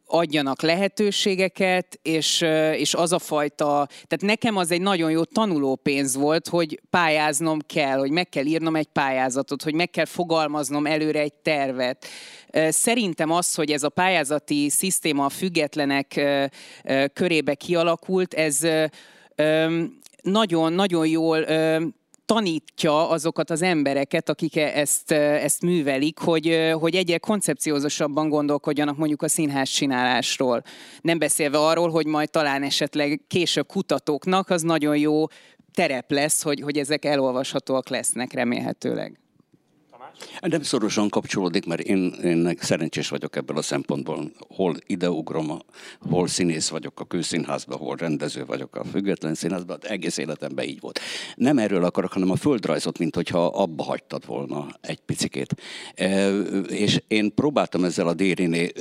[0.05, 2.41] adjanak lehetőségeket, és,
[2.73, 7.97] és az a fajta, tehát nekem az egy nagyon jó tanulópénz volt, hogy pályáznom kell,
[7.97, 12.05] hogy meg kell írnom egy pályázatot, hogy meg kell fogalmaznom előre egy tervet.
[12.69, 16.21] Szerintem az, hogy ez a pályázati szisztéma a függetlenek
[17.13, 18.67] körébe kialakult, ez
[20.21, 21.45] nagyon-nagyon jól
[22.33, 29.21] tanítja azokat az embereket, akik e- ezt, ezt művelik, hogy, hogy egyre koncepciózusabban gondolkodjanak mondjuk
[29.21, 30.61] a színház csinálásról.
[31.01, 35.25] Nem beszélve arról, hogy majd talán esetleg később kutatóknak az nagyon jó
[35.73, 39.19] terep lesz, hogy, hogy ezek elolvashatóak lesznek remélhetőleg.
[40.41, 44.31] Nem szorosan kapcsolódik, mert én, én szerencsés vagyok ebből a szempontból.
[44.47, 45.61] Hol ideugrom,
[46.09, 50.99] hol színész vagyok a kőszínházban, hol rendező vagyok a független színházban, egész életemben így volt.
[51.35, 55.55] Nem erről akarok, hanem a földrajzot, mint hogyha abba hagytad volna egy picikét.
[55.95, 56.29] E,
[56.67, 58.71] és én próbáltam ezzel a Dériné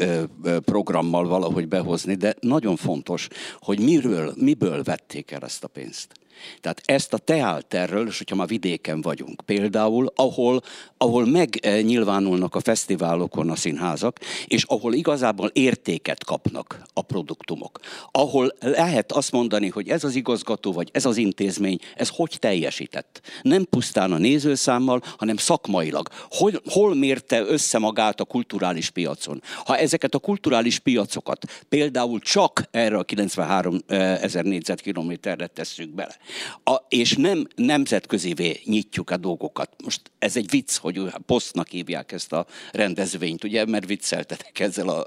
[0.64, 3.28] programmal valahogy behozni, de nagyon fontos,
[3.58, 6.18] hogy miről, miből vették el ezt a pénzt.
[6.60, 10.62] Tehát ezt a teálterről, és hogyha ma vidéken vagyunk, például, ahol,
[10.96, 19.12] ahol megnyilvánulnak a fesztiválokon a színházak, és ahol igazából értéket kapnak a produktumok, ahol lehet
[19.12, 23.20] azt mondani, hogy ez az igazgató, vagy ez az intézmény, ez hogy teljesített.
[23.42, 26.08] Nem pusztán a nézőszámmal, hanem szakmailag.
[26.30, 29.42] Hol, hol mérte össze magát a kulturális piacon?
[29.64, 36.16] Ha ezeket a kulturális piacokat például csak erre a 93 eh, ezer négyzetkilométerre tesszük bele,
[36.64, 39.70] a, és nem nemzetközivé nyitjuk a dolgokat.
[39.84, 45.06] Most ez egy vicc, hogy posztnak hívják ezt a rendezvényt, ugye, mert vicceltetek ezzel a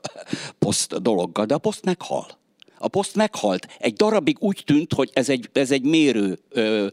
[0.60, 2.39] poszt dologgal, de a poszt meghal.
[2.82, 3.68] A poszt meghalt.
[3.80, 6.88] Egy darabig úgy tűnt, hogy ez egy, ez egy mérő ö,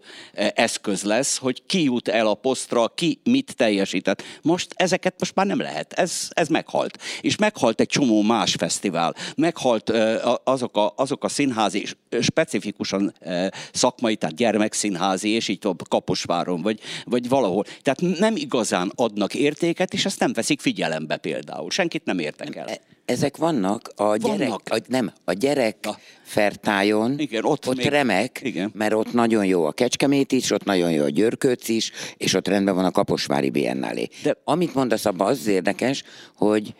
[0.54, 4.22] eszköz lesz, hogy ki jut el a posztra, ki mit teljesített.
[4.42, 5.92] Most ezeket most már nem lehet.
[5.92, 6.98] Ez, ez meghalt.
[7.20, 9.14] És meghalt egy csomó más fesztivál.
[9.36, 11.86] Meghalt ö, azok, a, azok a színházi,
[12.20, 17.64] specifikusan ö, szakmai, tehát gyermekszínházi, és így tovább Kaposváron, vagy, vagy valahol.
[17.82, 21.70] Tehát nem igazán adnak értéket, és ezt nem veszik figyelembe például.
[21.70, 22.66] Senkit nem értek el.
[23.08, 24.62] Ezek vannak a gyerek, vannak.
[24.70, 25.98] A, nem, a gyerek Na.
[26.22, 28.70] fertájon, Igen, ott, ott még, remek, Igen.
[28.74, 32.48] mert ott nagyon jó a Kecskemét is, ott nagyon jó a Györkőc is, és ott
[32.48, 34.08] rendben van a Kaposvári Biennálé.
[34.22, 36.02] De amit mondasz abban, az érdekes,
[36.36, 36.74] hogy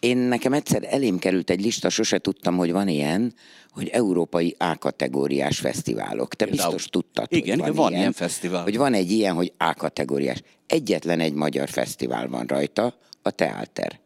[0.00, 3.34] én nekem egyszer elém került egy lista, sose tudtam, hogy van ilyen,
[3.70, 6.34] hogy európai A-kategóriás fesztiválok.
[6.34, 6.72] Te Például.
[6.72, 8.62] biztos tudtad, Igen, hogy van, van ilyen, ilyen fesztivál.
[8.62, 10.42] Hogy van egy ilyen, hogy A-kategóriás.
[10.66, 14.00] Egyetlen egy magyar fesztivál van rajta, a Teáter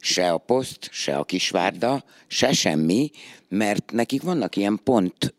[0.00, 3.10] se a poszt, se a kisvárda, se semmi,
[3.48, 5.34] mert nekik vannak ilyen pont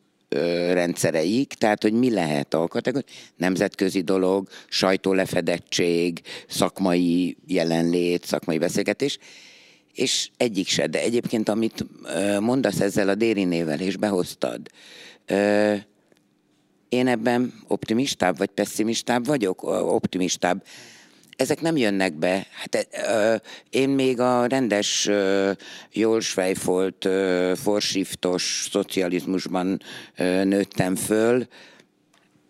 [0.71, 3.07] rendszereik, tehát hogy mi lehet a kategória,
[3.37, 9.17] nemzetközi dolog, sajtólefedettség, szakmai jelenlét, szakmai beszélgetés,
[9.93, 10.87] és egyik se.
[10.87, 11.85] De egyébként, amit
[12.39, 14.61] mondasz ezzel a Dérinével, és behoztad,
[16.89, 19.63] én ebben optimistább vagy pessimistább vagyok?
[19.93, 20.63] Optimistább
[21.39, 22.47] ezek nem jönnek be.
[22.51, 23.35] Hát, ö,
[23.69, 25.51] én még a rendes, ö,
[25.91, 29.81] jól svejfolt, ö, forsiftos szocializmusban
[30.17, 31.47] ö, nőttem föl,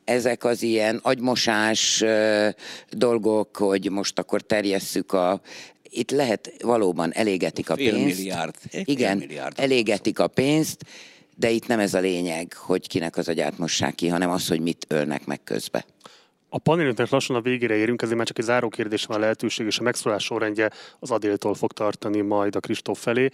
[0.04, 2.50] ezek az ilyen agymosás ö,
[2.90, 5.42] dolgok, hogy most akkor terjesszük a
[5.92, 8.18] itt lehet valóban elégetik a, a pénzt.
[8.18, 8.56] Milliárd.
[8.72, 10.86] Igen, milliárd elégetik a pénzt,
[11.36, 14.60] de itt nem ez a lényeg, hogy kinek az agyát mossák ki, hanem az, hogy
[14.60, 15.86] mit ölnek meg közbe.
[16.50, 19.80] A panelünknek lassan a végére érünk, ezért már csak egy záró kérdés van lehetőség, és
[19.80, 20.70] a megszólás sorrendje
[21.00, 23.30] az Adéltól fog tartani majd a Kristóf felé.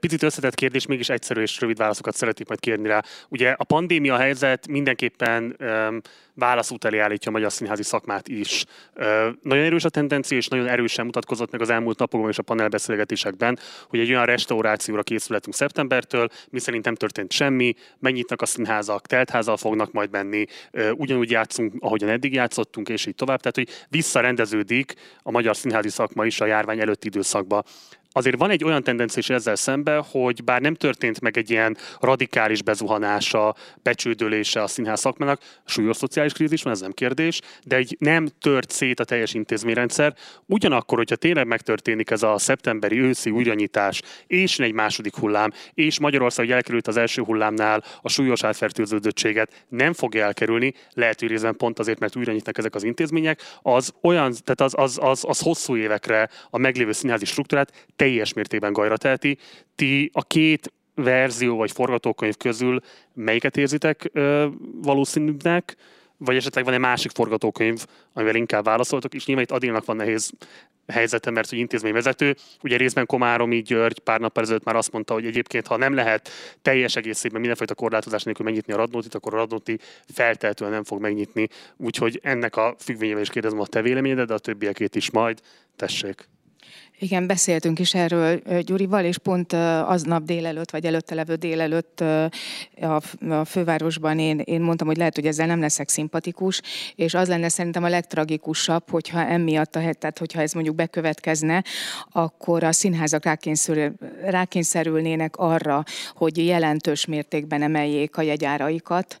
[0.00, 3.02] Picit összetett kérdés, mégis egyszerű és rövid válaszokat szeretnék majd kérni rá.
[3.28, 6.00] Ugye a pandémia helyzet mindenképpen um,
[6.40, 8.64] válaszút elé állítja a magyar színházi szakmát is.
[9.42, 13.58] Nagyon erős a tendencia, és nagyon erősen mutatkozott meg az elmúlt napokban és a panelbeszélgetésekben,
[13.88, 19.92] hogy egy olyan restaurációra készületünk szeptembertől, mi szerint történt semmi, megnyitnak a színházak, teltházal fognak
[19.92, 20.44] majd menni,
[20.92, 23.40] ugyanúgy játszunk, ahogyan eddig játszottunk, és így tovább.
[23.40, 27.62] Tehát, hogy visszarendeződik a magyar színházi szakma is a járvány előtti időszakba
[28.12, 31.76] azért van egy olyan tendencia is ezzel szemben, hogy bár nem történt meg egy ilyen
[32.00, 37.96] radikális bezuhanása, becsődölése a színház szakmának, súlyos szociális krízis van, ez nem kérdés, de egy
[37.98, 40.14] nem tört szét a teljes intézményrendszer.
[40.46, 46.50] Ugyanakkor, hogyha tényleg megtörténik ez a szeptemberi őszi újranyitás, és egy második hullám, és Magyarország
[46.50, 52.16] elkerült az első hullámnál a súlyos átfertőződöttséget nem fogja elkerülni, lehet, részben pont azért, mert
[52.16, 56.58] újra nyitnak ezek az intézmények, az olyan, tehát az, az, az, az hosszú évekre a
[56.58, 59.38] meglévő színházi struktúrát teljes mértékben gajra teheti.
[59.74, 62.80] Ti a két verzió vagy forgatókönyv közül
[63.14, 64.46] melyiket érzitek ö,
[64.82, 65.76] valószínűbbnek,
[66.16, 70.32] vagy esetleg van egy másik forgatókönyv, amivel inkább válaszoltok, és nyilván itt Adilnak van nehéz
[70.86, 72.36] helyzete, mert hogy intézményvezető.
[72.62, 76.30] Ugye részben Komáromi György pár nap ezelőtt már azt mondta, hogy egyébként, ha nem lehet
[76.62, 79.78] teljes egészében mindenfajta korlátozás nélkül megnyitni a radnótit, akkor a radnóti
[80.12, 81.48] felteltően nem fog megnyitni.
[81.76, 85.40] Úgyhogy ennek a függvényével is kérdezem a te véleményedet, de a többiekét is majd.
[85.76, 86.28] Tessék.
[87.02, 92.00] Igen, beszéltünk is erről Gyurival, és pont aznap délelőtt, vagy előtte levő délelőtt
[92.80, 96.60] a fővárosban én, én mondtam, hogy lehet, hogy ezzel nem leszek szimpatikus,
[96.94, 101.64] és az lenne szerintem a legtragikusabb, hogyha emiatt a tehát hogyha ez mondjuk bekövetkezne,
[102.10, 103.92] akkor a színházak rákényszerül,
[104.24, 105.84] rákényszerülnének arra,
[106.14, 109.18] hogy jelentős mértékben emeljék a jegyáraikat.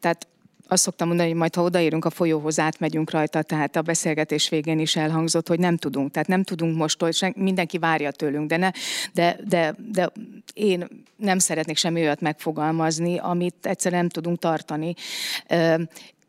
[0.00, 0.26] Tehát
[0.72, 4.78] azt szoktam mondani, hogy majd ha odaérünk a folyóhoz, átmegyünk rajta, tehát a beszélgetés végén
[4.78, 6.10] is elhangzott, hogy nem tudunk.
[6.10, 8.70] Tehát nem tudunk most, hogy mindenki várja tőlünk, de, ne,
[9.12, 10.10] de, de, de
[10.54, 10.86] én
[11.16, 14.94] nem szeretnék semmi olyat megfogalmazni, amit egyszerűen nem tudunk tartani.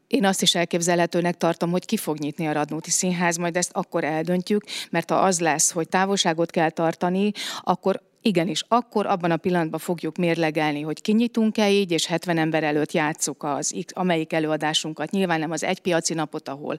[0.07, 4.03] Én azt is elképzelhetőnek tartom, hogy ki fog nyitni a Radnóti Színház, majd ezt akkor
[4.03, 9.79] eldöntjük, mert ha az lesz, hogy távolságot kell tartani, akkor Igenis, akkor abban a pillanatban
[9.79, 15.11] fogjuk mérlegelni, hogy kinyitunk-e így, és 70 ember előtt játsszuk az amelyik előadásunkat.
[15.11, 16.77] Nyilván nem az egy piaci napot, ahol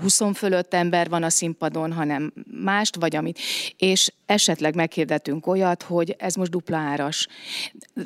[0.00, 2.32] 20 fölött ember van a színpadon, hanem
[2.62, 3.38] mást, vagy amit.
[3.76, 7.26] És esetleg meghirdetünk olyat, hogy ez most dupla áras.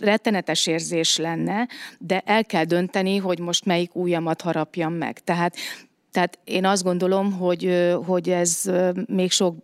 [0.00, 1.68] Rettenetes érzés lenne,
[1.98, 5.18] de el kell dönteni, hogy most melyik újamat harapjam meg.
[5.18, 5.56] Tehát
[6.18, 8.70] tehát én azt gondolom, hogy, hogy ez
[9.06, 9.54] még sok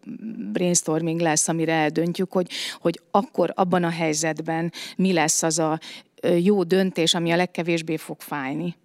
[0.53, 5.79] brainstorming lesz, amire eldöntjük, hogy, hogy akkor abban a helyzetben mi lesz az a
[6.39, 8.77] jó döntés, ami a legkevésbé fog fájni.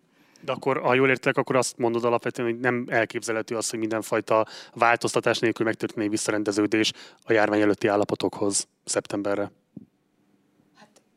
[0.42, 4.46] De akkor, ha jól értek, akkor azt mondod alapvetően, hogy nem elképzelhető az, hogy mindenfajta
[4.74, 6.92] változtatás nélkül megtörténő visszarendeződés
[7.24, 9.52] a járvány előtti állapotokhoz szeptemberre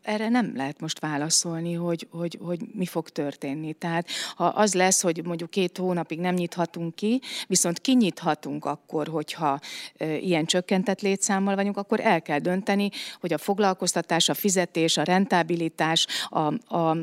[0.03, 3.73] erre nem lehet most válaszolni, hogy, hogy, hogy mi fog történni.
[3.73, 9.61] Tehát ha az lesz, hogy mondjuk két hónapig nem nyithatunk ki, viszont kinyithatunk akkor, hogyha
[9.99, 16.07] ilyen csökkentett létszámmal vagyunk, akkor el kell dönteni, hogy a foglalkoztatás, a fizetés, a rentabilitás,
[16.29, 16.97] a, a,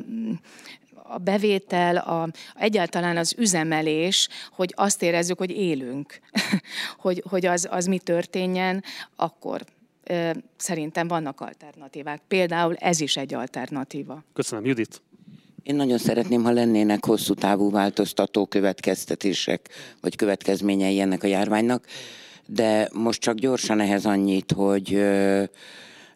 [0.94, 6.20] a bevétel, a, egyáltalán az üzemelés, hogy azt érezzük, hogy élünk,
[7.04, 8.84] hogy, hogy az, az mi történjen,
[9.16, 9.66] akkor
[10.58, 12.22] szerintem vannak alternatívák.
[12.28, 14.24] Például ez is egy alternatíva.
[14.34, 15.02] Köszönöm, Judit.
[15.64, 19.70] Én nagyon szeretném, ha lennének hosszú távú változtató következtetések,
[20.02, 21.86] vagy következményei ennek a járványnak,
[22.46, 25.02] de most csak gyorsan ehhez annyit, hogy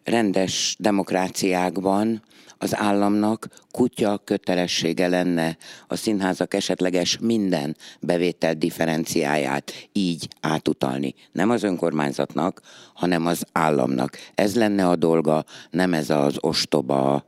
[0.04, 2.22] rendes demokráciákban
[2.58, 5.56] az államnak kutya kötelessége lenne
[5.86, 11.14] a színházak esetleges minden bevétel differenciáját így átutalni.
[11.32, 12.60] Nem az önkormányzatnak,
[12.94, 14.18] hanem az államnak.
[14.34, 17.24] Ez lenne a dolga, nem ez az ostoba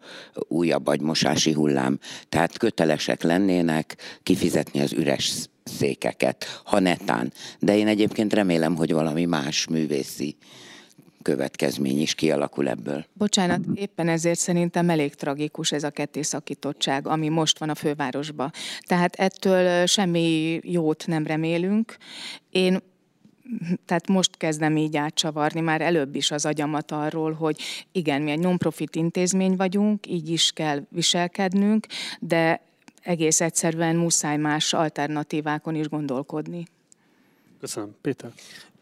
[0.49, 1.99] újabb agymosási hullám.
[2.29, 5.33] Tehát kötelesek lennének kifizetni az üres
[5.65, 7.33] székeket, ha netán.
[7.59, 10.37] De én egyébként remélem, hogy valami más művészi
[11.27, 13.05] következmény is kialakul ebből.
[13.13, 18.53] Bocsánat, éppen ezért szerintem elég tragikus ez a kettészakítottság, ami most van a fővárosban.
[18.81, 21.97] Tehát ettől semmi jót nem remélünk.
[22.51, 22.79] Én
[23.85, 27.61] tehát most kezdem így átcsavarni, már előbb is az agyamat arról, hogy
[27.93, 31.87] igen, mi egy non-profit intézmény vagyunk, így is kell viselkednünk,
[32.21, 32.61] de
[33.03, 36.67] egész egyszerűen muszáj más alternatívákon is gondolkodni.
[37.61, 37.97] Köszönöm.
[38.01, 38.31] Péter?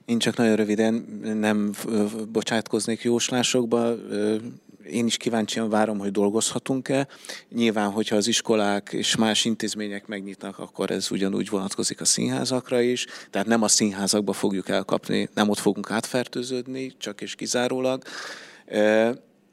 [0.04, 0.94] Én csak nagyon röviden
[1.40, 1.72] nem
[2.32, 3.94] bocsátkoznék jóslásokba.
[4.90, 7.08] Én is kíváncsian várom, hogy dolgozhatunk-e.
[7.48, 13.06] Nyilván, hogyha az iskolák és más intézmények megnyitnak, akkor ez ugyanúgy vonatkozik a színházakra is.
[13.30, 18.02] Tehát nem a színházakba fogjuk elkapni, nem ott fogunk átfertőződni, csak és kizárólag.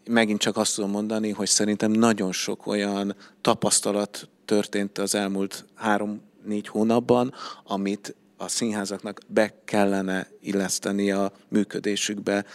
[0.06, 6.68] Megint csak azt tudom mondani, hogy szerintem nagyon sok olyan tapasztalat történt az elmúlt három-négy
[6.68, 7.34] hónapban,
[7.64, 12.46] amit a színházaknak be kellene illeszteni a működésükbe,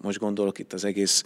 [0.00, 1.22] most gondolok itt az egész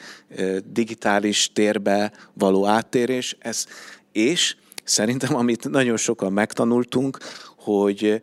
[0.64, 3.66] digitális térbe való áttérés, ez,
[4.12, 7.18] és szerintem, amit nagyon sokan megtanultunk,
[7.56, 8.22] hogy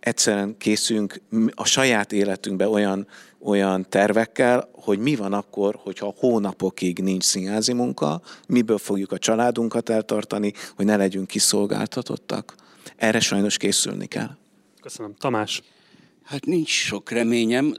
[0.00, 1.20] egyszerűen készünk
[1.54, 3.06] a saját életünkbe olyan,
[3.40, 9.88] olyan tervekkel, hogy mi van akkor, hogyha hónapokig nincs színházi munka, miből fogjuk a családunkat
[9.88, 12.54] eltartani, hogy ne legyünk kiszolgáltatottak.
[12.96, 14.36] Erre sajnos készülni kell.
[14.84, 15.14] Köszönöm.
[15.18, 15.62] Tamás?
[16.24, 17.74] Hát nincs sok reményem,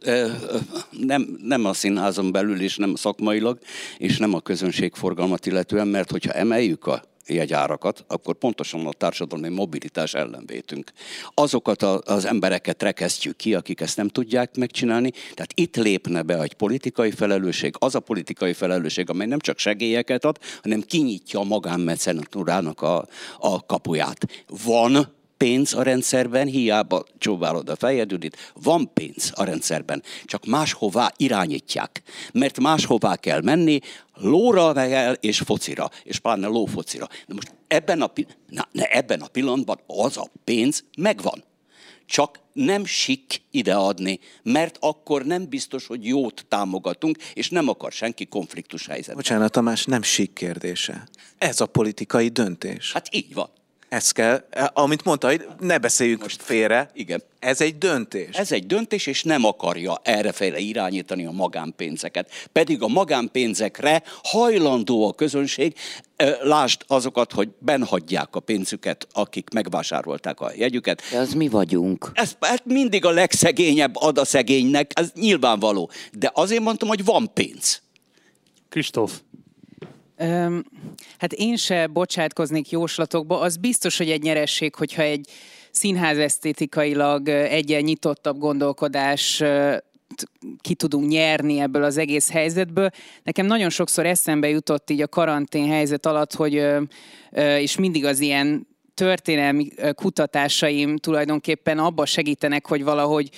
[0.89, 3.59] nem, nem a színházon belül is, nem szakmailag,
[3.97, 10.13] és nem a közönségforgalmat illetően, mert hogyha emeljük a jegyárakat, akkor pontosan a társadalmi mobilitás
[10.13, 10.91] ellenvétünk.
[11.33, 16.41] Azokat a, az embereket rekesztjük ki, akik ezt nem tudják megcsinálni, tehát itt lépne be
[16.41, 21.43] egy politikai felelősség, az a politikai felelősség, amely nem csak segélyeket ad, hanem kinyitja a
[21.43, 23.07] magánmecenatúrának a,
[23.39, 24.27] a kapuját.
[24.63, 31.11] Van pénz a rendszerben, hiába csóválod a fejed, Judit, van pénz a rendszerben, csak máshová
[31.17, 32.01] irányítják.
[32.33, 33.79] Mert máshová kell menni,
[34.13, 37.07] lóra el és focira, és pláne lófocira.
[37.27, 38.11] De most ebben a,
[38.49, 41.43] na, ne, ebben a pillanatban az a pénz megvan.
[42.05, 48.25] Csak nem sik ideadni, mert akkor nem biztos, hogy jót támogatunk, és nem akar senki
[48.25, 49.15] konfliktus helyzetben.
[49.15, 51.07] Bocsánat, Tamás, nem sik kérdése.
[51.37, 52.93] Ez a politikai döntés.
[52.93, 53.49] Hát így van.
[53.89, 56.89] Ez kell, amit mondta, hogy ne beszéljünk most félre.
[56.93, 57.23] Igen.
[57.39, 58.35] Ez egy döntés.
[58.35, 62.31] Ez egy döntés, és nem akarja errefele irányítani a magánpénzeket.
[62.51, 65.75] Pedig a magánpénzekre hajlandó a közönség,
[66.17, 71.01] Ö, Lásd azokat, hogy benhagyják a pénzüket, akik megvásárolták a jegyüket.
[71.11, 72.11] De az mi vagyunk.
[72.13, 75.89] Ez hát mindig a legszegényebb ad a szegénynek, ez nyilvánvaló.
[76.11, 77.81] De azért mondtam, hogy van pénz.
[78.69, 79.19] Kristóf,
[80.17, 80.65] Öm,
[81.17, 83.39] hát én se bocsátkoznék jóslatokba.
[83.39, 85.29] Az biztos, hogy egy nyeresség, hogyha egy
[85.71, 89.43] színház esztétikailag egyen nyitottabb gondolkodás
[90.61, 92.89] ki tudunk nyerni ebből az egész helyzetből.
[93.23, 96.65] Nekem nagyon sokszor eszembe jutott így a karantén helyzet alatt, hogy
[97.59, 103.29] és mindig az ilyen történelmi kutatásaim tulajdonképpen abba segítenek, hogy valahogy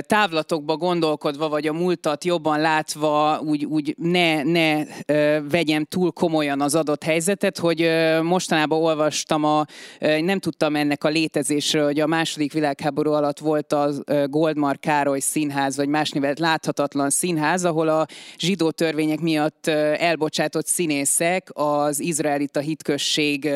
[0.00, 4.84] távlatokba gondolkodva, vagy a múltat jobban látva, úgy, úgy ne, ne
[5.40, 7.90] vegyem túl komolyan az adott helyzetet, hogy
[8.22, 9.64] mostanában olvastam, a,
[9.98, 13.90] nem tudtam ennek a létezésről, hogy a második világháború alatt volt a
[14.26, 18.06] Goldmar Károly színház, vagy más nevet láthatatlan színház, ahol a
[18.38, 19.66] zsidó törvények miatt
[19.96, 23.50] elbocsátott színészek az izraelita hitközség,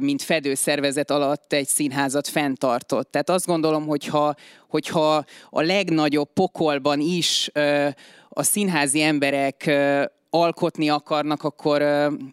[0.00, 3.10] mint fedőszervezet alatt egy színházat fenntartott.
[3.10, 4.34] Tehát azt gondolom, hogyha,
[4.70, 7.50] hogyha a legnagyobb pokolban is
[8.28, 9.70] a színházi emberek
[10.30, 11.82] alkotni akarnak, akkor,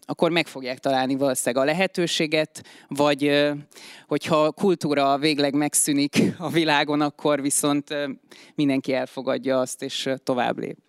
[0.05, 3.51] akkor meg fogják találni valószínűleg a lehetőséget, vagy
[4.07, 7.95] hogyha a kultúra végleg megszűnik a világon, akkor viszont
[8.55, 10.86] mindenki elfogadja azt, és tovább lép.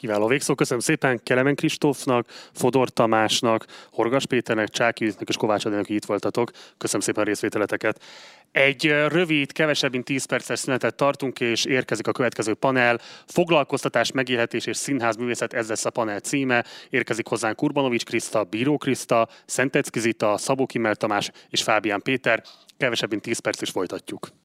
[0.00, 0.54] Kiváló végszó.
[0.54, 6.50] Köszönöm szépen Kelemen Kristófnak, Fodor Tamásnak, Horgas Péternek, Csáki és Kovács Adénak, hogy itt voltatok.
[6.78, 8.02] Köszönöm szépen a részvételeteket.
[8.52, 13.00] Egy rövid, kevesebb, mint 10 perces szünetet tartunk, és érkezik a következő panel.
[13.26, 16.64] Foglalkoztatás, megélhetés és színházművészet, ez lesz a panel címe.
[16.90, 22.42] Érkezik hozzánk Urbanovics Kriszta, Bíró Kriszta, Szentecki Zita, Szabó Kimmel Tamás és Fábián Péter.
[22.76, 24.30] Kevesebb, mint 10 perc is folytatjuk.